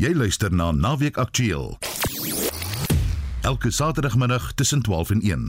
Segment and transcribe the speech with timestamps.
[0.00, 1.74] Jy luister na Naweek Aktueel.
[3.44, 5.42] Elke Saterdagmiddag tussen 12 en 1.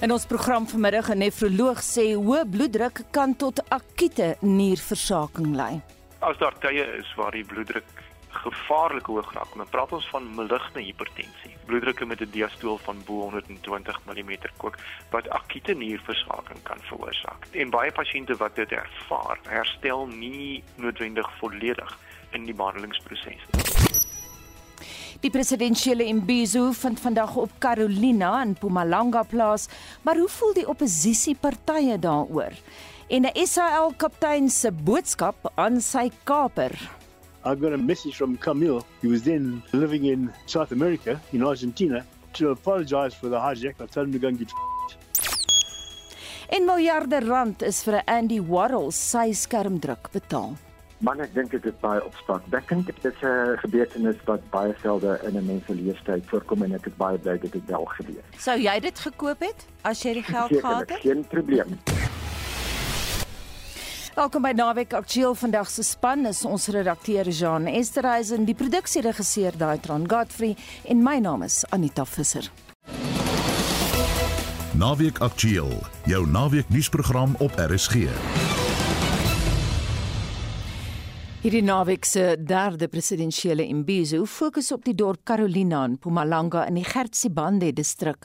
[0.00, 5.80] In ons program vanmiddag 'n nefroloog sê hoë bloeddruk kan tot akute nierversaking lei.
[6.18, 7.86] As daar tye is waar die bloeddruk
[8.42, 11.54] gevaarlik hoog raak, dan praat ons van maligne hipertensie.
[11.66, 14.76] Bloeddrukke met 'n diastool van bo 120 mm kook
[15.10, 17.46] wat akute nierversaking kan veroorsaak.
[17.52, 21.98] En baie pasiënte wat dit ervaar, herstel nie noodwendig volledig
[22.30, 23.68] in die behandelingsproses nie.
[25.20, 29.66] Die presidentsiële imbizo vind vandag op Carolina in Mpumalanga plaas,
[30.02, 32.54] maar hoe voel die oppositiepartye daaroor?
[33.08, 36.98] En 'n SAL kaptein se boodskap aan sy kaper.
[37.44, 38.84] I got a message from Camille.
[39.00, 43.80] He was then living in South America, in Argentina, to apologize for the hijack.
[43.80, 44.52] I told him to go and get
[46.48, 50.56] En miljarde rand is vir 'n Andy Warhol sy skermdruk betaal.
[51.00, 52.86] Man ek dink dit is baie opstakwekkend.
[52.86, 56.86] Dit is 'n gebeurtenis wat baie selde in 'n mens se lewenstyd voorkom en ek
[56.86, 58.24] is baie bly dit het wel gebeur.
[58.38, 61.00] Sou jy dit gekoop het as jy die geld gehad het?
[61.00, 61.78] Geen probleem.
[64.18, 65.34] Welkom by Naweek Aktueel.
[65.38, 70.56] Vandag se span is ons redakteur Jean Esterhuizen, die produksieregisseur Daitron Godfrey
[70.90, 72.50] en my naam is Anita Visser.
[74.74, 75.70] Naweek Aktueel,
[76.10, 78.47] jou naweek nuusprogram op RSG.
[81.38, 86.82] Hierdie naweek se derde presidentsiële imbizo fokus op die dorp Carolina in Mpumalanga in die
[86.82, 88.24] Gertsibande distrik.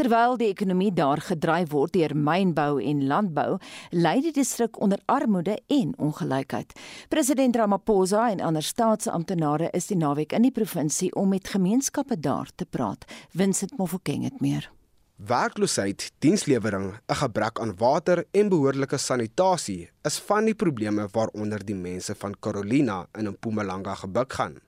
[0.00, 3.58] Terwyl die ekonomie daar gedryf word deur mynbou en landbou,
[3.92, 6.72] ly die distrik onder armoede en ongelykheid.
[7.12, 12.48] President Ramaphosa en ander staatsamptenare is die naweek in die provinsie om met gemeenskappe daar
[12.56, 13.04] te praat.
[13.36, 14.73] Vincent Mofokeng het meer.
[15.16, 21.74] Werkloosheid, dienslewering, 'n gebrek aan water en behoorlike sanitasie is van die probleme waaronder die
[21.74, 24.58] mense van Carolina in Mpumalanga gebuk gaan.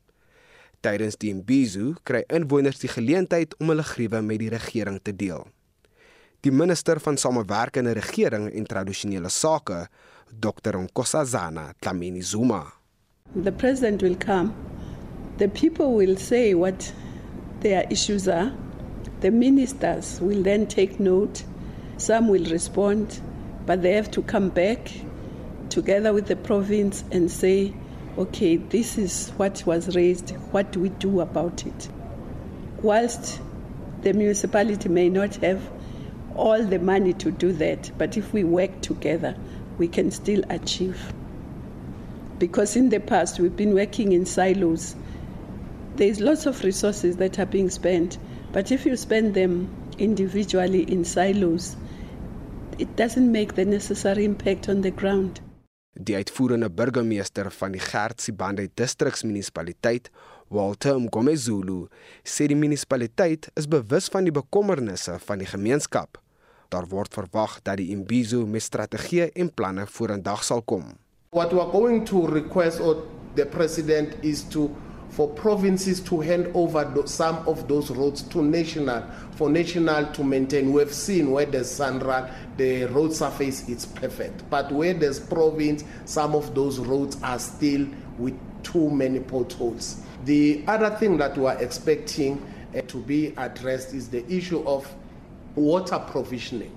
[0.81, 5.47] Tydens die Imbizo kry inwoners die geleentheid om hulle gruwe met die regering te deel.
[6.41, 9.89] Die minister van Samewerkende Regering en Tradisionele Sake,
[10.31, 10.79] Dr.
[10.79, 12.73] Nkosazana Dlamini Zuma,
[13.35, 14.55] The president will come.
[15.39, 16.93] The people will say what
[17.61, 18.53] their issues are.
[19.21, 21.45] The ministers will then take note.
[21.97, 23.21] Some will respond,
[23.65, 24.93] but they have to come back
[25.69, 27.75] together with the province and say,
[28.19, 30.31] okay, this is what was raised.
[30.53, 31.89] What do we do about it?
[32.83, 33.41] Whilst
[34.03, 35.63] the municipality may not have
[36.35, 39.37] all the money to do that, but if we work together,
[39.79, 41.13] we can still achieve
[42.39, 44.95] because in the past we've been working in silos.
[45.97, 48.19] There's lots of resources that are being spent,
[48.57, 49.69] but if you spend them
[49.99, 51.77] individually in silos,
[52.79, 55.43] it doesn't make the necessary impact on the ground.
[55.97, 60.11] die uitvoerende burgemeester van die Gertsibande distriksmunisipaliteit,
[60.53, 61.87] Walter Mgomezulu,
[62.25, 66.21] sê die munisipaliteit is bewus van die bekommernisse van die gemeenskap.
[66.73, 70.95] Daar word verwag dat die Imbizo met strategieë en planne vorendag sal kom.
[71.33, 73.05] What we are going to request of
[73.37, 74.69] the president is to
[75.11, 79.03] for provinces to hand over some of those roads to national
[79.33, 80.73] for national to maintain.
[80.73, 86.35] We've seen where there's Sandra, the road surface is perfect, but where there's province, some
[86.35, 87.87] of those roads are still
[88.19, 90.01] with too many potholes.
[90.25, 92.45] The other thing that we are expecting
[92.77, 94.93] uh, to be addressed is the issue of
[95.55, 96.77] water provisioning.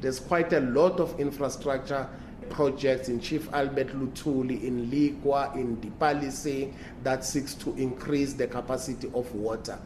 [0.00, 2.08] There's quite a lot of infrastructure
[2.50, 9.10] projects in Chief Albert Lutuli, in Likwa, in Dipalisi that seeks to increase the capacity
[9.14, 9.78] of water.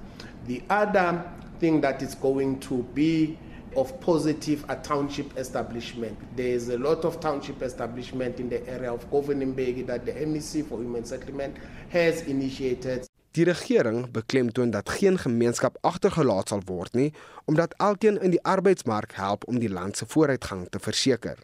[0.47, 3.39] The other thing that is going to be
[3.77, 6.19] of positive a township establishment.
[6.37, 10.67] There is a lot of township establishment in the area of Govenimbegi that the MEC
[10.67, 11.57] for Human Settlement
[11.91, 13.07] has initiated.
[13.33, 17.13] Die regering beklemtoon dat geen gemeenskap agtergelaat sal word nie,
[17.45, 21.39] omdat elkeen in die arbeidsmark help om die land se vooruitgang te verseker.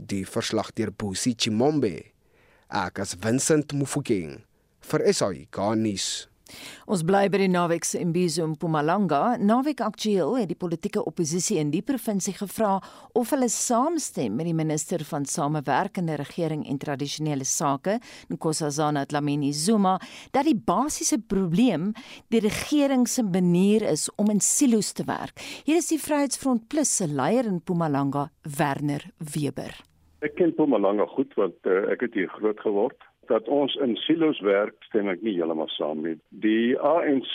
[0.00, 2.12] Die verslag deur Bosi Chimombe.
[2.70, 4.44] Ek as Vincent Mufokeng
[4.86, 6.27] vir SAI Garnis.
[6.86, 9.36] Ons bly by die naweek se imbizo in Mpumalanga.
[9.40, 12.78] Naweek aktueel het die politieke oppositie in die provinsie gevra
[13.18, 17.98] of hulle saamstem met die minister van Samewerkende Regering en Tradisionele Sake,
[18.32, 19.98] Nkosazana Dlamini Zuma,
[20.32, 21.92] dat die basiese probleem
[22.32, 25.38] die regering se manier is om in silo's te werk.
[25.64, 28.28] Hier is die Vryheidsfront Plus se leier in Mpumalanga,
[28.58, 29.76] Werner Weber.
[30.24, 32.98] Ek ken Mpumalanga goed want uh, ek het hier groot geword.
[33.28, 36.16] Dat ons in silo's werk, stem ek nie heeltemal saam nie.
[36.44, 37.34] Die ANC,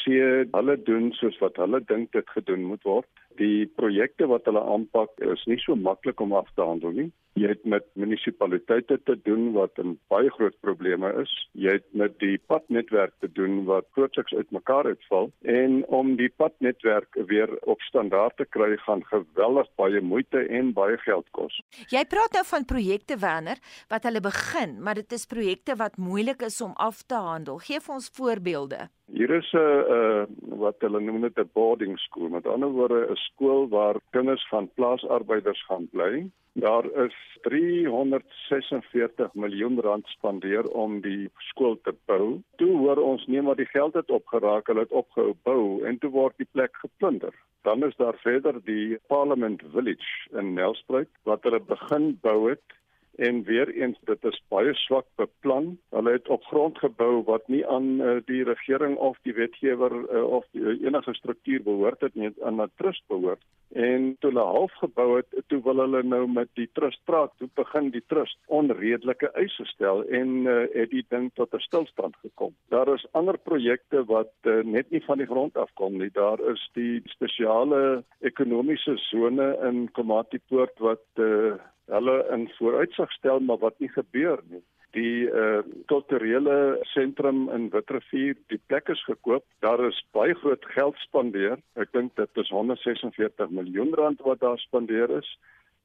[0.56, 3.10] hulle doen soos wat hulle dink dit gedoen moet word.
[3.42, 7.12] Die projekte wat hulle aanpak is nie so maklik om af te handel nie.
[7.34, 11.32] Jy het met munisipaliteite te doen wat 'n baie groot probleme is.
[11.52, 17.16] Jy het met die padnetwerk te doen wat grootliks uitmekaar uitval en om die padnetwerk
[17.26, 21.62] weer op standaard te kry gaan geweldig baie moeite en baie geld kos.
[21.90, 23.58] Jy praat nou van projekte Werner
[23.90, 27.58] wat hulle begin, maar dit is projekte wat moeilik is om af te handel.
[27.58, 28.90] Geef ons voorbeelde.
[29.12, 30.24] Hier is 'n uh,
[30.64, 32.30] wat hulle noem dit 'n boarding school.
[32.30, 36.30] Met ander woorde 'n skool waar kinders van plaasarbeiders gaan bly.
[36.54, 42.42] Daar is 346 miljoen rand spandeer om die skool te bou.
[42.62, 46.12] Toe hoor ons nee maar die geld het opgeraak, hulle het opgehou bou en toe
[46.14, 47.34] word die plek geplunder.
[47.66, 52.78] Dan is daar verder die Parliament Village in Nelspruit wat hulle begin bou het
[53.16, 55.78] en weer eens dit is baie swak beplan.
[55.90, 60.24] Hulle het op grond gebou wat nie aan uh, die regering of die wetgewer uh,
[60.24, 63.42] of die, uh, enige struktuur behoort het nie, aan 'n trust behoort.
[63.74, 67.32] En toe hulle half gebou het, toe wil hulle nou met die trust praat.
[67.38, 72.16] Toe begin die trust onredelike eise stel en uh, het die ding tot 'n stilstand
[72.22, 72.56] gekom.
[72.70, 76.10] Daar is ander projekte wat uh, net nie van die grond afkom nie.
[76.14, 81.54] Daar is die spesiale ekonomiese sone in Komatipoort wat uh,
[81.92, 84.64] hulle in vooruitsig stel maar wat nie gebeur nie.
[84.94, 89.46] Die uh kulturele sentrum in Witrifuur, die plek is gekoop.
[89.66, 91.58] Daar is baie groot geld spandeer.
[91.74, 95.32] Ek dink dit is 146 miljoen rand wat daar spandeer is.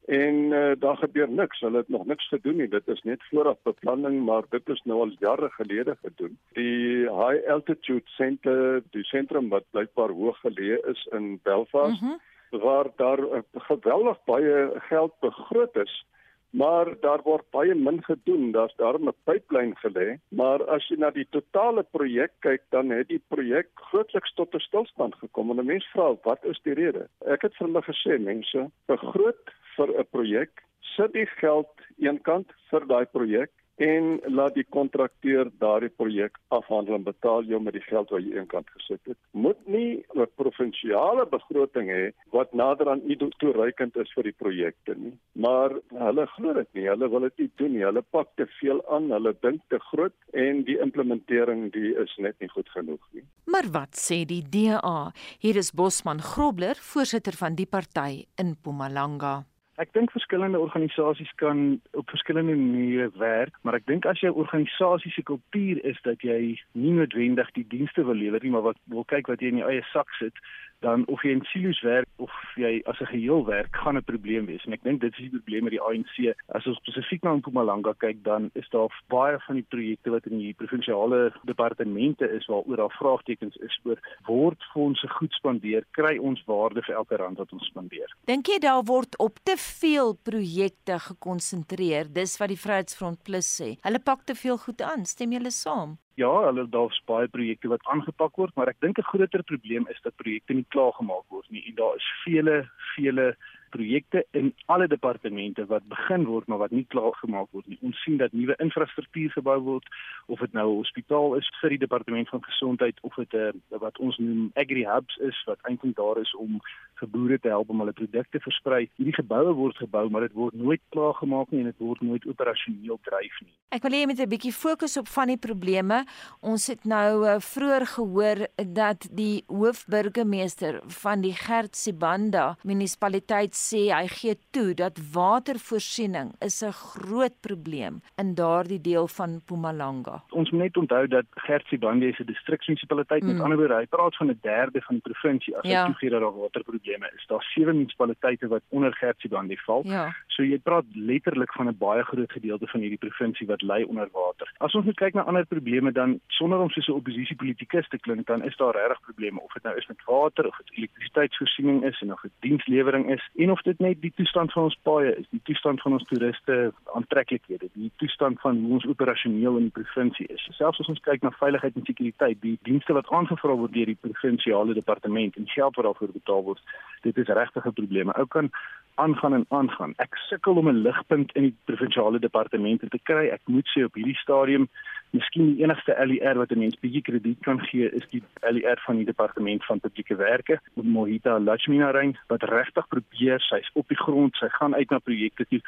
[0.09, 1.61] En uh, daar gebeur niks.
[1.61, 2.69] Hulle het nog niks gedoen nie.
[2.69, 6.39] Dit is net vooraf beplanning, maar dit is nou al jare gelede gedoen.
[6.57, 12.27] Die High Altitude Center, die sentrum wat blykbaar hoog geleë is in Belfast, mm -hmm
[12.51, 16.05] waar daar uh, geweldig baie geld begroot is,
[16.51, 18.53] maar daar word baie min gedoen.
[18.53, 23.09] Daar's daarom 'n pyplyn gelê, maar as jy na die totale projek kyk, dan het
[23.09, 25.51] die projek grootliks tot 'n stilstand gekom.
[25.51, 27.09] En 'n mens vra, wat is die rede?
[27.27, 29.45] Ek het vir hulle gesê, mense, begroot
[29.77, 30.51] vir 'n projek,
[30.81, 37.07] sit die geld eenkant vir daai projek en laat die kontrakteur daardie projek afhandel en
[37.07, 39.19] betaal jou met die geld wat jy eenkant gesit het.
[39.33, 44.95] Moet nie 'n provinsiale begroting hê wat nader aan nie toereikend is vir die projekte
[44.97, 45.15] nie.
[45.33, 46.89] Maar hulle glo dit nie.
[46.89, 47.85] Hulle wil dit nie doen nie.
[47.85, 49.11] Hulle pak te veel aan.
[49.11, 53.25] Hulle dink te groot en die implementering die is net nie goed genoeg nie.
[53.47, 55.13] Maar wat sê die DA?
[55.39, 59.45] Hier is Bosman Grobler, voorsitter van die party in Mpumalanga.
[59.79, 65.13] Ek dink verskillende organisasies kan op verskillende maniere werk, maar ek dink as jou organisasie
[65.15, 69.07] se kultuur is dat jy nie noodwendig die dienste wil lewer nie, maar wat wil
[69.07, 70.43] kyk wat jy in jou eie sak sit,
[70.81, 74.47] dan of jy in silo's werk of jy as 'n geheel werk, gaan 'n probleem
[74.47, 74.65] wees.
[74.67, 76.35] En ek dink dit is die probleem met die ANC.
[76.49, 80.39] As ons spesifiek na Mpumalanga kyk, dan is daar baie van die projekte wat in
[80.39, 86.45] die provinsiale departemente is waaroor daar vraagtekens is oor word fondse goed spandeer, kry ons
[86.45, 88.17] waarde vir elke rand wat ons spandeer.
[88.25, 92.13] Dink jy daar word op te veel projekte gekonsentreer?
[92.13, 93.77] Dis wat die Vryheidsfront Plus sê.
[93.83, 95.05] Hulle pak te veel goed aan.
[95.05, 95.99] Stem julle saam?
[96.19, 100.01] Ja, hulle daar's baie projekte wat aangepak word, maar ek dink 'n groter probleem is
[100.03, 102.57] dat projekte nie klaargemaak word nie en daar is vele
[102.97, 103.37] vele
[103.69, 107.79] projekte in alle departemente wat begin word maar wat nie klaar gemaak word nie.
[107.83, 109.87] Ons sien dat nuwe infrastruktuur gebou word
[110.27, 113.79] of dit nou 'n hospitaal is vir die departement van gesondheid of dit 'n uh,
[113.79, 116.61] wat ons noem agri hubs is wat eintlik daar is om
[117.01, 118.89] vir boere te help om hulle produkte versprei.
[118.97, 122.27] Hierdie geboue word gebou maar dit word nooit klaar gemaak nie en dit word nooit
[122.27, 123.55] operasioneel dryf nie.
[123.71, 126.05] Ek wil hê jy moet 'n bietjie fokus op van die probleme.
[126.41, 133.81] Ons het nou uh, vroeër gehoor dat die hoofburgemeester van die Gert Sibanda munisipaliteit sê
[133.91, 140.23] hy gee toe dat watervoorsiening is 'n groot probleem in daardie deel van Mpumalanga.
[140.31, 143.29] Ons moet net onthou dat Gertsibande se distriksmunisipaliteit mm.
[143.29, 145.83] met ander woorde, hy praat van 'n derde van die provinsie as ja.
[145.83, 147.27] hy toegee dat daar waterprobleme is.
[147.27, 149.83] Daar's sewe munisipaliteite wat onder Gertsibande val.
[149.85, 150.15] Ja.
[150.27, 154.09] So jy praat letterlik van 'n baie groot gedeelte van hierdie provinsie wat lê onder
[154.13, 154.47] water.
[154.59, 158.43] As ons kyk na ander probleme dan sonder om soos 'n oppositiepolitikus te klink, dan
[158.45, 162.13] is daar regtig probleme of dit nou is met water of dit elektrisiteitsvoorsiening is en
[162.13, 165.41] of dit dienslewering is en of dit net die toestand van ons paaie is, die
[165.45, 166.57] toestand van ons toeriste
[166.95, 170.45] aantreklikhede, die toestand van hoe ons operasioneel in die provinsie is.
[170.57, 174.01] Selfs as ons kyk na veiligheid en sekuriteit, die dienste wat aangevra word deur die
[174.01, 176.77] provinsiale departement en geld wat daarvoor betaal word,
[177.07, 178.11] dit is regtig 'n probleem.
[178.11, 178.51] Ou kan
[178.99, 179.93] aangaan en aangaan.
[179.97, 183.29] Ek sukkel om 'n ligpunt in die provinsiale departemente te kry.
[183.29, 184.69] Ek moet sê op hierdie stadium
[185.11, 188.97] Miskien die enigste LER wat 'n mens bietjie krediet kan gee is die LER van
[188.97, 194.49] die departement van publieke werke, Mohita Lakshminarayan wat regtig probeer, sy's op die grond, sy
[194.49, 195.61] gaan uit na projekte toe.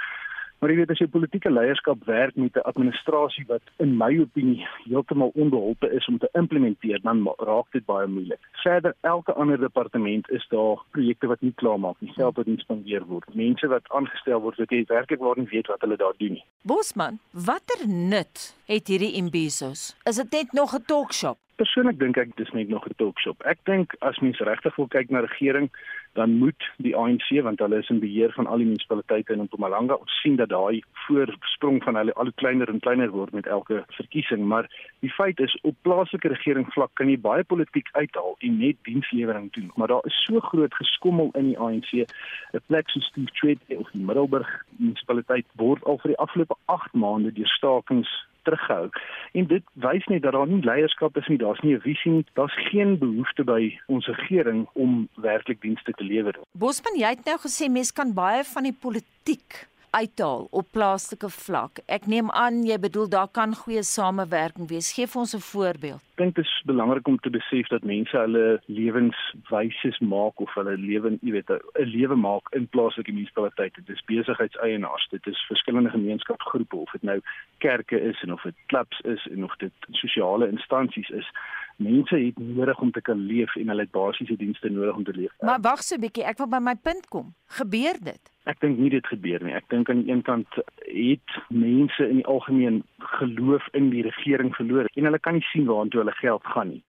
[0.60, 4.66] Maar jy weet as jy politieke leierskap werk met 'n administrasie wat in my opinie
[4.84, 8.40] heeltemal onbeholpe is om te implementeer, dan raak dit baie moeilik.
[8.52, 12.58] Verder elke ander departement is daar projekte wat nie klaar maak nie, geld wat nie
[12.58, 13.34] spandeer word.
[13.34, 16.44] Mense wat aangestel word wat jy werklik waar nie weet wat hulle daar doen nie.
[16.62, 19.96] Bosman, watter nut het hierdie Imbisos?
[20.04, 21.38] Is dit net nog 'n talkshop?
[21.60, 23.42] Persoonlik dink ek dis net nog 'n talkshop.
[23.42, 25.70] Ek dink as mens regtig wil kyk na regering,
[26.12, 29.94] dan moet die ANC want hulle is in beheer van al die munisipaliteite in Mpumalanga.
[29.94, 34.44] Ons sien dat daai voorsprong van hulle al kleiner en kleiner word met elke verkiesing,
[34.52, 34.68] maar
[35.00, 39.52] die feit is op plaaslike regering vlak kan jy baie politiek uithaal en net dienslewering
[39.52, 39.70] doen.
[39.74, 41.92] Maar daar is so groot geskommel in die ANC.
[41.92, 46.92] 'n Plek soos Steve Tshwete of die Middelburg munisipaliteit word al vir die afgelope 8
[46.92, 48.10] maande deur stakings
[48.42, 48.88] terughou.
[49.32, 52.24] En dit wys net dat daar nie leierskap is nie, daar's nie 'n visie nie,
[52.34, 56.34] daar's geen behoefte by ons regering om werklik dienste te lewer.
[56.52, 61.80] Bosman, jy het nou gesê mense kan baie van die politiek uithaal op plaaslike vlak.
[61.86, 64.92] Ek neem aan jy bedoel daar kan goeie samewerking wees.
[64.92, 66.02] Geef ons 'n voorbeeld.
[66.10, 70.76] Ek dink dit is belangrik om te besef dat mense hulle lewenswyse maak of hulle
[70.76, 73.82] lewe, jy weet, 'n lewe maak in plaaslike munisipaliteite.
[73.84, 77.20] Dit is besigheidseienaars, dit is verskillende gemeenskapsgroepe of dit nou
[77.58, 81.30] kerke is en of dit klubs is en of dit sosiale instansies is.
[81.76, 85.12] Mense het nodig om te kan leef en hulle het basiese dienste nodig om te
[85.12, 85.32] leef.
[85.40, 87.34] Maar wag so 'n bietjie, ek wil by my punt kom.
[87.46, 88.20] Gebeur dit?
[88.50, 89.54] Ek dink nie dit gebeur nie.
[89.54, 92.82] Ek dink aan die een kant het mense in die algemeen
[93.18, 96.82] geloof in die regering verloor en hulle kan nie sien waartoe hulle geld gaan nie.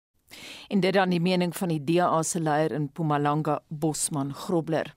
[0.70, 4.94] En dit dan die mening van die DA se leier in Mpumalanga, Bosman Grobler.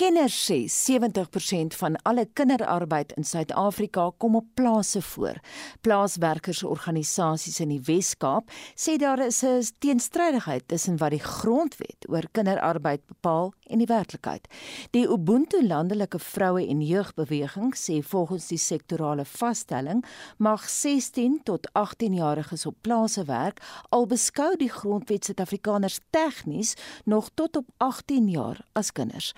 [0.00, 5.36] Kenners sê 70% van alle kinderarbeid in Suid-Afrika kom op plase voor.
[5.84, 13.06] Plaaswerkersorganisasies in die Wes-Kaap sê daar is 'n teenstrydigheid tussen wat die grondwet oor kinderarbeid
[13.06, 14.48] bepaal en die werklikheid.
[14.90, 20.04] Die Ubuntu landelike vroue en jeugbeweging sê volgens die sektorale vaststelling
[20.38, 27.30] mag 16 tot 18 jariges op plase werk al beskou die grondwet Suid-Afrikaners tegnies nog
[27.34, 29.34] tot op 18 jaar as kinders.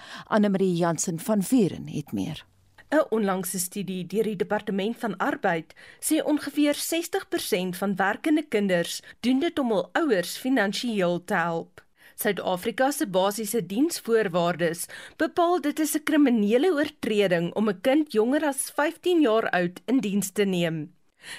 [0.52, 2.44] Annelie Jansen van Vuren het meer.
[2.90, 9.38] 'n Onlangse studie deur die Departement van Arbeid sê ongeveer 60% van werkende kinders doen
[9.40, 11.80] dit om hul ouers finansiëel te help.
[12.14, 18.70] Suid-Afrika se basiese diensvoorwaardes bepaal dit is 'n kriminele oortreding om 'n kind jonger as
[18.70, 20.92] 15 jaar oud in diens te neem.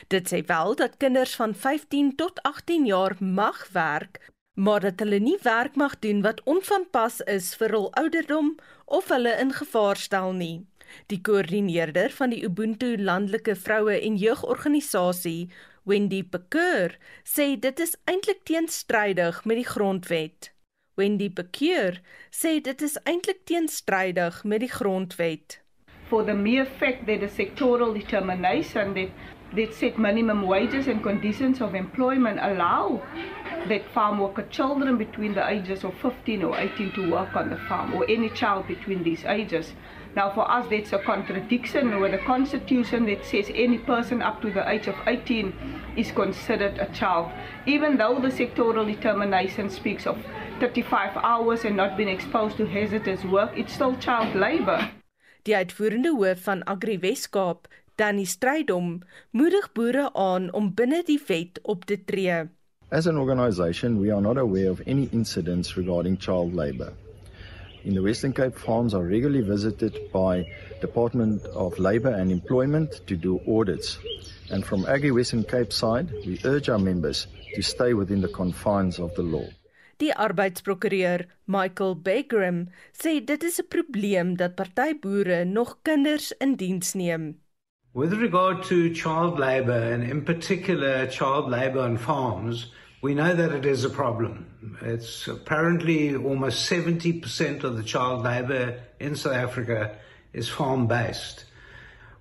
[0.07, 5.19] Dit sê wel dat kinders van 15 tot 18 jaar mag werk, maar dat hulle
[5.19, 8.55] nie werk mag doen wat onvanpas is vir hul ouderdom
[8.85, 10.65] of hulle in gevaar stel nie.
[11.09, 15.49] Die koördineerder van die Ubuntu landelike vroue en jeugorganisasie,
[15.83, 20.51] Wendy Pekeur, sê dit is eintlik teenstrydig met die grondwet.
[20.95, 21.97] Wendy Pekeur
[22.29, 25.59] sê dit is eintlik teenstrydig met die grondwet.
[26.09, 29.09] For the mere fact that the sectoral determination that
[29.55, 33.01] that set minimum wages and conditions of employment allow
[33.69, 37.57] that farm worker children between the ages of 15 or 18 to work on the
[37.69, 39.73] farm or any child between these ages.
[40.15, 44.51] Now for us that's a contradiction with the constitution that says any person up to
[44.51, 45.53] the age of 18
[45.97, 47.31] is considered a child.
[47.65, 50.17] Even though the sectoral determination speaks of
[50.59, 54.89] 35 hours and not being exposed to hazardous work, it's still child labor.
[55.43, 59.01] Die uitvoerende hoof van Agri Weskaap, Danny Strydom,
[59.31, 62.45] moedig boere aan om binne die wet op te tree.
[62.93, 66.93] As an organization, we are not aware of any incidents regarding child labor.
[67.85, 70.45] In the Western Cape, farms are regularly visited by
[70.79, 73.97] Department of Labor and Employment to do audits.
[74.51, 78.99] And from Agri Western Cape side, we urge our members to stay within the confines
[78.99, 79.47] of the law.
[79.97, 86.55] Die arbeidsprokureur Michael Begram sê dit is 'n probleem dat party boere nog kinders in
[86.55, 87.39] diens neem.
[87.95, 92.71] With regard to child labor and in particular child labor on farms,
[93.03, 94.47] we know that it is a problem.
[94.81, 99.97] It's apparently almost 70% of the child labour in South Africa
[100.31, 101.43] is farm based.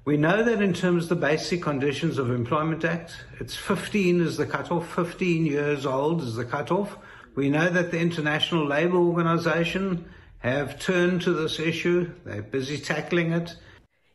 [0.05, 4.37] We know that in terms of the basic conditions of Employment Act, it's 15 is
[4.37, 6.99] the cutoff, 15 years old is the cutoff.
[7.37, 10.05] We know that the International Labour Organization
[10.39, 12.11] have turned to this issue.
[12.25, 13.55] They're busy tackling it.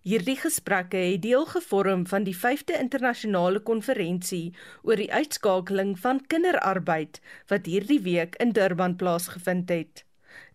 [0.07, 4.53] Hierdie gesprekke het deel gevorm van die 5de internasionale konferensie
[4.87, 7.19] oor die uitskakeling van kinderarbeid
[7.51, 10.05] wat hierdie week in Durban plaasgevind het.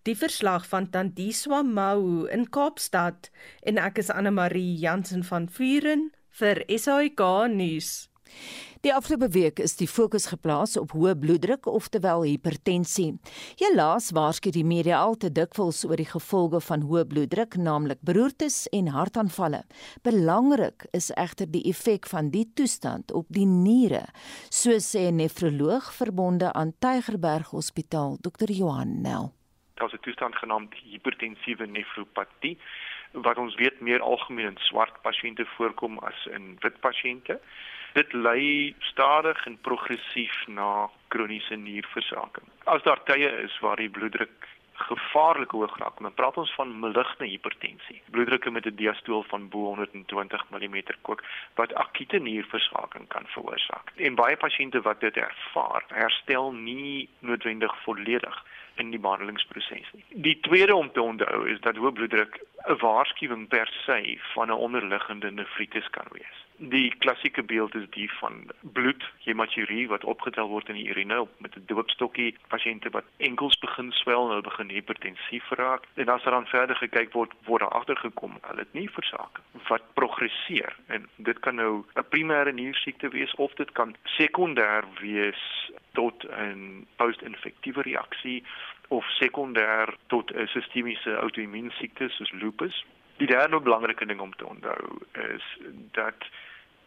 [0.09, 3.28] Die verslag van Tandiswa Mau in Kaapstad
[3.68, 6.09] en ek is Anne Marie Jansen van Vuren
[6.40, 7.21] vir SAK
[7.52, 7.92] nuus.
[8.82, 13.12] Die afgelope week is die fokus geplaas op hoë bloeddruk oftewel hipertensie.
[13.60, 18.64] Helaas waarsku die media al te dikwels oor die gevolge van hoë bloeddruk, naamlik beroertes
[18.74, 19.60] en hartaanvalle.
[20.02, 24.02] Belangrik is egter die effek van die toestand op die niere,
[24.50, 28.50] so sê 'n nefroloog verbonde aan Tygerberg Hospitaal, Dr.
[28.50, 29.30] Johan Nel.
[29.78, 32.58] Daar's 'n toestand genaamd hipertensiewe nefropatie
[33.12, 37.40] wat ons weet meer algemeen in swart pasiënte voorkom as in wit pasiënte.
[37.92, 42.49] Dit lei stadig en progressief na kroniese nierversaking.
[42.64, 44.49] As daar tye is waar die bloeddruk
[44.82, 48.00] gevaarlik hoog raak, dan praat ons van maligne hipertensie.
[48.11, 51.22] Bloeddrukke met 'n diastool van bo 120 mm kook
[51.54, 53.92] wat akute nierversaking kan veroorsaak.
[53.96, 58.44] En baie pasiënte wat dit ervaar, herstel nie noodwendig volledig
[58.75, 60.04] in die behandelingsproses nie.
[60.08, 64.62] Die tweede om te onthou is dat hoë bloeddruk 'n waarskuwing per se van 'n
[64.66, 66.38] onderliggende nefritis kan wees.
[66.71, 71.57] Die klassieke beeld is die van bloed, hematurie wat opgetel word in die urine met
[71.57, 75.83] 'n doopstokkie, pasiënte wat enkels begin swel en hulle begin hipertensief raak.
[75.95, 79.83] En as daar dan verder gekyk word, word daar agtergekom hulle het nie versaking wat
[79.95, 86.25] progresseer en dit kan nou 'n primêre niersiekte wees of dit kan sekondêr wees tot
[86.25, 88.45] 'n post-infektiewe reaksie
[88.88, 92.85] of sekondêr tot 'n sistemiese outoimmuunsiekte soos lupus.
[93.16, 95.59] Die derde belangrike ding om te onthou is
[95.92, 96.16] dat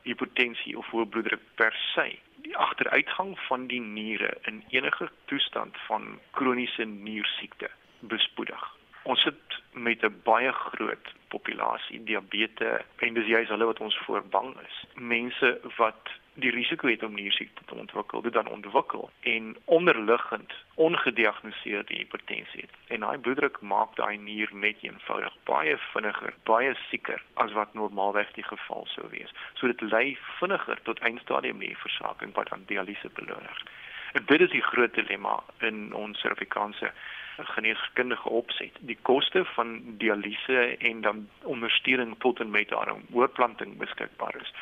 [0.06, 2.08] hipertensie of hoë bloeddruk per se
[2.46, 7.70] die agteruitgang van die niere in enige toestand van kroniese niersiekte
[8.00, 8.66] bespoedig.
[9.04, 14.24] Ons sit met 'n baie groot populasie diabetes en dis juist hulle wat ons voor
[14.38, 14.76] bang is.
[14.96, 21.94] Mense wat die risiko het om niersiekte te ontwikkel, dit dan ontwikkel en onderliggend ongediagnoseerde
[21.96, 22.74] hipertensie het.
[22.88, 28.32] En daai bloeddruk maak daai nier net eenvoudig baie vinniger, baie sieker as wat normaalweg
[28.36, 29.32] die geval sou wees.
[29.54, 33.10] So dit lei vinniger tot eindstadium nierversaking wat aan dialyse.
[34.16, 36.92] En dit is die groot dilemma in ons Suid-Afrikaanse
[37.44, 38.72] geneeskundige opset.
[38.80, 44.54] Die koste van dialyse en dan ondersteuning tot en met daarom oorplanting beskikbaar is,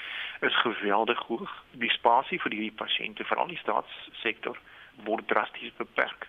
[0.41, 1.63] is geweldig hoog.
[1.71, 4.59] Die spasie vir hierdie pasiënte, veral in die staatssektor,
[5.03, 6.27] word drasties beperk.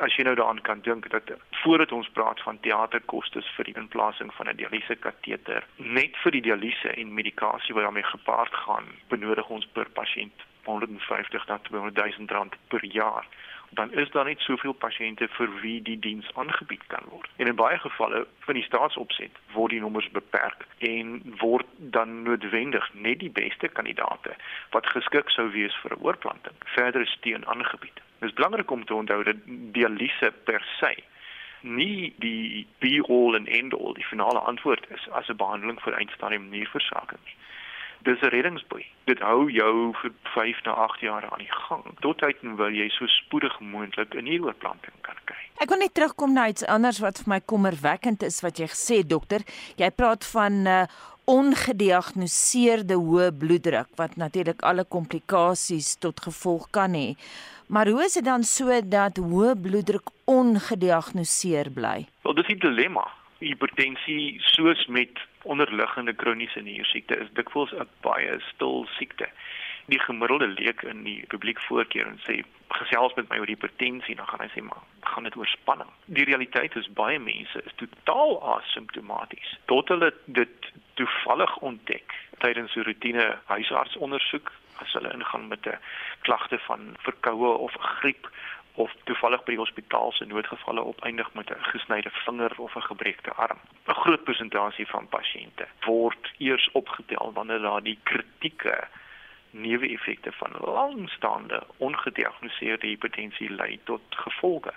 [0.00, 1.28] As jy nou daaraan kan dink dat
[1.62, 6.40] voordat ons praat van teaterkostes vir die inplasing van 'n dialyse kateter, net vir die
[6.40, 12.26] dialyse en medikasie wat daarmee gepaard gaan, benodig ons per pasiënt 150 tot 200 000
[12.28, 13.26] rand per jaar
[13.74, 17.30] dan is daar net soveel pasiënte vir wie die diens aangebied kan word.
[17.36, 22.88] En in baie gevalle van die staatsopset word die nommers beperk en word dan noodwendig
[22.92, 24.36] net die beste kandidaate
[24.76, 27.98] wat geskik sou wees vir 'n oorplanting verdere steun aangebied.
[28.20, 30.94] Dit is belangrik om te onthou dat dialyse per se
[31.60, 37.24] nie die be-all and end-all die finale antwoord is as 'n behandeling vir eindstadium nierversaking
[37.24, 37.36] nie
[38.02, 38.84] dis 'n reddingsboei.
[39.04, 42.88] Dit hou jou vir 5 na 8 jaar aan die gang tot hy wil jy
[42.88, 45.42] so spoedig moontlik 'n nuwe-oorplanting kan kry.
[45.58, 49.06] Ek wil net terugkom na iets anders wat vir my kommerwekkend is wat jy gesê
[49.06, 49.40] dokter.
[49.76, 50.86] Jy praat van uh,
[51.24, 57.14] ongediagnoseerde hoë bloeddruk wat natuurlik alle komplikasies tot gevolg kan hê.
[57.66, 62.06] Maar hoe is dit dan so dat hoë bloeddruk ongediagnoseer bly?
[62.22, 63.06] Wel, dis 'n dilemma.
[63.38, 69.28] Hipertensie soos met onderliggende kroniese niersiekte is dikwels 'n baie stil siekte.
[69.86, 74.26] Die gemiddelde leek in die publiek voorkeer en sê gesels met my oor hipertensie, dan
[74.26, 75.90] gaan hy sê maar gaan dit oor spanning.
[76.04, 82.82] Die realiteit is baie mense is totaal asimptomaties tot hulle dit toevallig ontdek tydens 'n
[82.82, 84.52] roetine huisartsondersoek
[84.82, 85.78] as hulle ingaan met 'n
[86.20, 88.30] klagte van verkoue of griep
[88.74, 93.32] of toevallig by die hospitaal se noodgevalle opeindig met 'n gesnyde vinger of 'n gebreekte
[93.32, 93.58] arm.
[93.86, 98.88] 'n Groot persentasie van pasiënte word eers opgetel wanneer daar die kritieke
[99.50, 104.72] neeweffekte van langstaande ongediagnoseerde hipertensie lei tot gevolge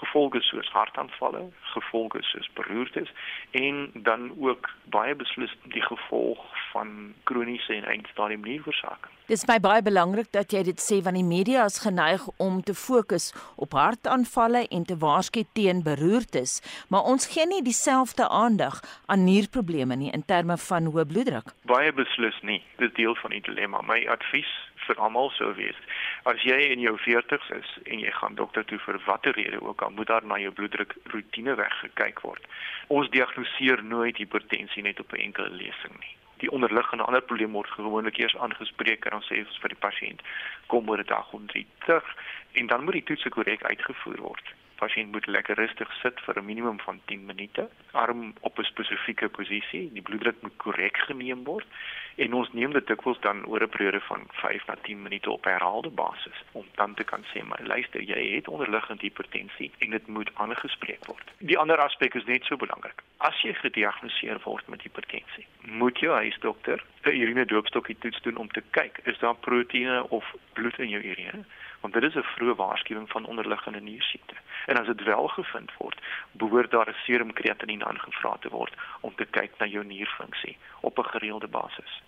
[0.00, 3.10] gevolge soos hartaanvalle, gevolge soos beroertes
[3.50, 9.14] en dan ook baie beslis die gevolg van kroniese en eindstadium nierversaking.
[9.28, 12.62] Dit is my baie belangrik dat jy dit sê want die media is geneig om
[12.64, 16.58] te fokus op hartaanvalle en te waarsku teen beroertes,
[16.88, 21.52] maar ons gee nie dieselfde aandag aan nierprobleme nie in terme van hoë bloeddruk.
[21.68, 22.62] Baie beslis nie.
[22.78, 23.82] Dit is deel van die dilemma.
[23.84, 24.48] My advies
[24.86, 25.76] vir almal sou wees.
[26.22, 29.82] As jy in jou 40's is en jy gaan dokter toe vir watter rede ook
[29.82, 32.44] al, moet daar na jou bloeddruk roetineweg gekyk word.
[32.88, 36.14] Ons diagnoseer nooit hipertensie net op 'n enkele lesing nie.
[36.38, 40.22] Die onderliggende ander probleem word gewoonlik eers aangespreek en ons sê vir die pasiënt
[40.66, 42.16] kom oor 'n dag of drie terug
[42.52, 46.44] en dan moet die toets korrek uitgevoer word pasiënt moet lekker rustig sit vir 'n
[46.44, 51.66] minimum van 10 minute, arm op 'n spesifieke posisie, die bloeddruk moet korrek geneem word
[52.18, 55.44] En ons neem dit dikwels dan oor 'n periode van 5 na 10 minute op
[55.44, 60.06] herhaalde basis om dan te kan sê maar luister, jy het onderliggende hipertensie en dit
[60.06, 61.30] moet aangespreek word.
[61.38, 63.02] Die ander aspek is net so belangrik.
[63.16, 68.48] As jy gediagnoseer word met hipertensie, moet jou huisdokter 'n urine doopstokkie toets doen om
[68.48, 71.44] te kyk is daar proteïene of bloed in jou urine
[71.80, 74.34] want dit is 'n vroeë waarskuwing van onderliggende niersiekte.
[74.66, 76.00] En as dit wel gevind word,
[76.32, 80.98] behoort daar 'n serum kreatinine aangevra te word om te kyk na jou nierfunksie op
[80.98, 82.02] 'n gereelde basis.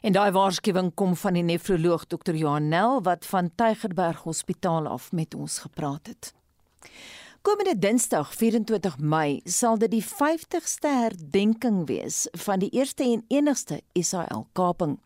[0.00, 2.34] En daai waarskuwing kom van die nefroloog Dr.
[2.34, 6.34] Johan Nel wat van Tygerberg Hospitaal af met ons gepraat het.
[7.48, 13.78] Komende Dinsdag 24 Mei sal dit die 50ste herdenking wees van die eerste en enigste
[13.96, 14.98] SAL kaping.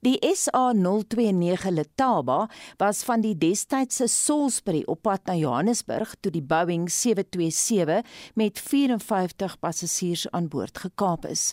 [0.00, 2.38] Die SA029 Letaba
[2.80, 8.00] was van die destydse Salisbury op pad na Johannesburg toe die Boeing 727
[8.40, 11.50] met 54 passasiers aan boord gekaap is.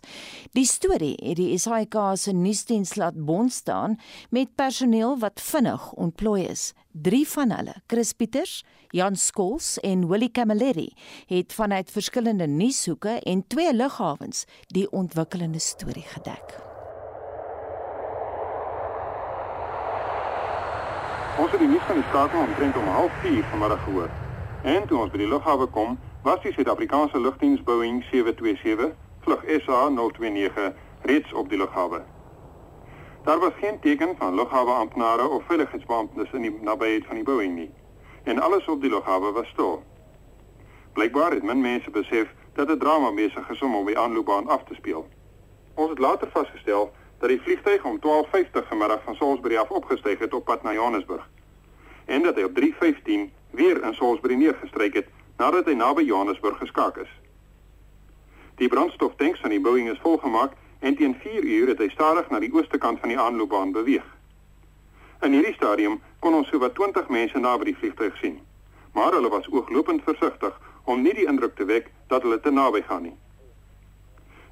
[0.56, 4.00] Die storie het die SAIK se nuusdiens laat bond staan
[4.32, 6.72] met personeel wat vinnig ontplooi is.
[7.02, 10.94] Drie van hulle, Chris Pieters, Jan Skols en Willie Camilleri,
[11.26, 16.56] het vanuit verskillende nuushoeke en twee lughawens die ontwikkelende storie gedek.
[21.38, 24.10] Ons het die nuus van die skakel omtrent om 04:30 vanmiddag gehoor.
[24.64, 30.74] En toe ons by die lughawe kom, was die Suid-Afrikaanse lugdiens Boeing 727 vlug SA029
[31.02, 32.17] reeds op die lughawe.
[33.28, 37.72] Daar was geen teken van lughaweamptenare of veiligheidsbeamptes in die nabyheid van die Boeing nie.
[38.24, 39.84] En alles op die lughawe was stil.
[40.94, 44.63] Blykbaar het min mense besef dat 'n drama besig is om op die aanloopbaan af
[44.63, 45.08] te speel.
[45.74, 50.34] Ons het later vasgestel dat die vliegtuig om 12:50 vanmiddag van Salisbury af opgestyg het
[50.34, 51.30] op pad na Johannesburg
[52.06, 56.98] en dat hy op 3:15 weer in Salisbury neergestryk het nadat hy naby Johannesburg geskaak
[56.98, 57.20] is.
[58.56, 62.40] Die brandstoftanks van die Boeing is volgemaak en teen 4 uur het hy stadig na
[62.40, 64.06] die ooste kant van die aanloopbaan beweeg.
[65.22, 68.40] In hierdie stadium kon ons sowat 20 mense naby die vliegtuig sien,
[68.94, 72.82] maar hulle was ooglopend versigtig om nie die indruk te wek dat hulle te naby
[72.82, 73.18] gaan nie.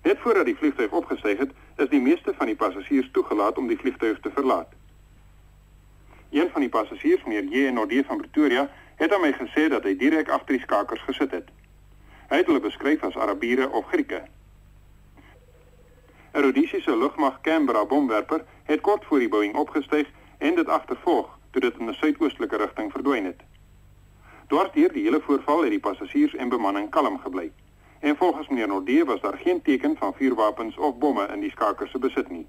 [0.05, 3.77] Net voordat die vliegtuig opgestyg het, is die meeste van die passasiers toegelaat om die
[3.77, 4.69] vliegtuig te verlaat.
[6.29, 7.71] Een van die passasiers, meneer J.
[7.71, 11.49] Nordie van Pretoria, het aan my gesê dat hy direk agter die skakers gesit het.
[12.29, 14.21] Hy het hulle beskryf as Arabiere of Grieke.
[16.35, 21.61] 'n Rhodesiese lugmag Canberra bomwerper het kort voor die Boeing opgestyg en dit agtervolg toe
[21.61, 23.41] dit in 'n suidoostelike rigting verdwyn het.
[24.47, 27.51] Dwars deur die hele voorval het die passasiers en bemanning kalm gebly.
[27.99, 31.91] En volgens meneer Nordee was daar geen teken van vuurwapens of bomme in die skakers
[31.91, 32.47] se besit nie.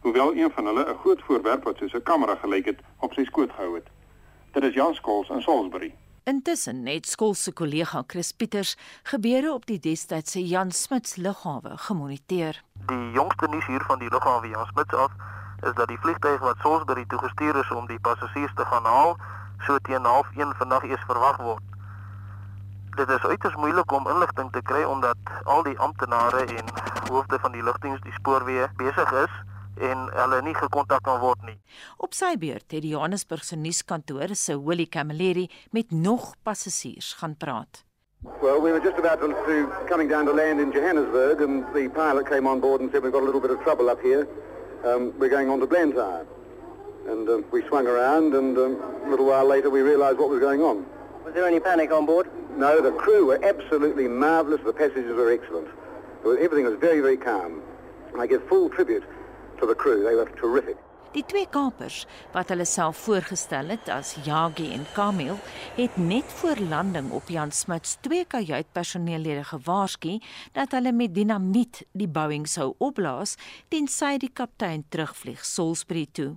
[0.00, 3.24] Hoewel een van hulle 'n groot voorwerp wat soos 'n kamera gelyk het op sy
[3.24, 3.88] skoot gehou het.
[4.52, 5.94] Dit is Jan Skols in Salisbury.
[6.24, 8.70] Intussen het skool se kollega Chris Pieters
[9.02, 12.62] gebeure op die destydse Jan Smuts lughawe gemoniteer.
[12.88, 15.12] Die jongste nuus hier van die lughawe Jan Smuts af
[15.68, 19.16] is dat die vliegtuig wat Salisbury toe gestuur is om die passasiers te gaan haal,
[19.66, 21.62] so teen 0:30 vandag eers verwag word.
[22.96, 26.72] Dit is uiters moeilik om inligting te kry omdat al die amptenare en
[27.10, 29.32] hoofde van die lugdiens die spoorweë besig is
[29.80, 31.58] en hulle nie gekontak kan word nie.
[31.98, 37.84] Op sy beurt het die Johannesburgse nuuskantoor se Willie Camilleri met nog passasiers gaan praat.
[38.40, 41.88] Well, we were just about to, to coming down to land in Johannesburg and the
[41.90, 44.26] pilot came on board and said we've got a little bit of trouble up here.
[44.84, 46.26] Um, we're going on to Blantyre.
[47.06, 50.40] And uh, we swung around and um, a little while later we realized what was
[50.40, 50.86] going on.
[51.24, 52.30] Was there any panic on board?
[52.56, 54.60] No, the crew were absolutely marvelous.
[54.64, 55.68] The passengers were excellent.
[56.24, 57.60] Everything was very, very calm.
[58.18, 59.04] I give full tribute
[59.60, 60.02] to the crew.
[60.02, 60.76] They were terrific.
[61.14, 62.00] Die twee kapers
[62.34, 65.36] wat hulle self voorgestel het as Yagi en Kamil,
[65.76, 70.16] het net voor landing op Jan Smuts twee kajuitpersoneellede gewaarsku
[70.58, 73.36] dat hulle met dinamiet die Boeing sou opblaas
[73.70, 76.32] tensy die kaptein terugvlieg Salisbury toe.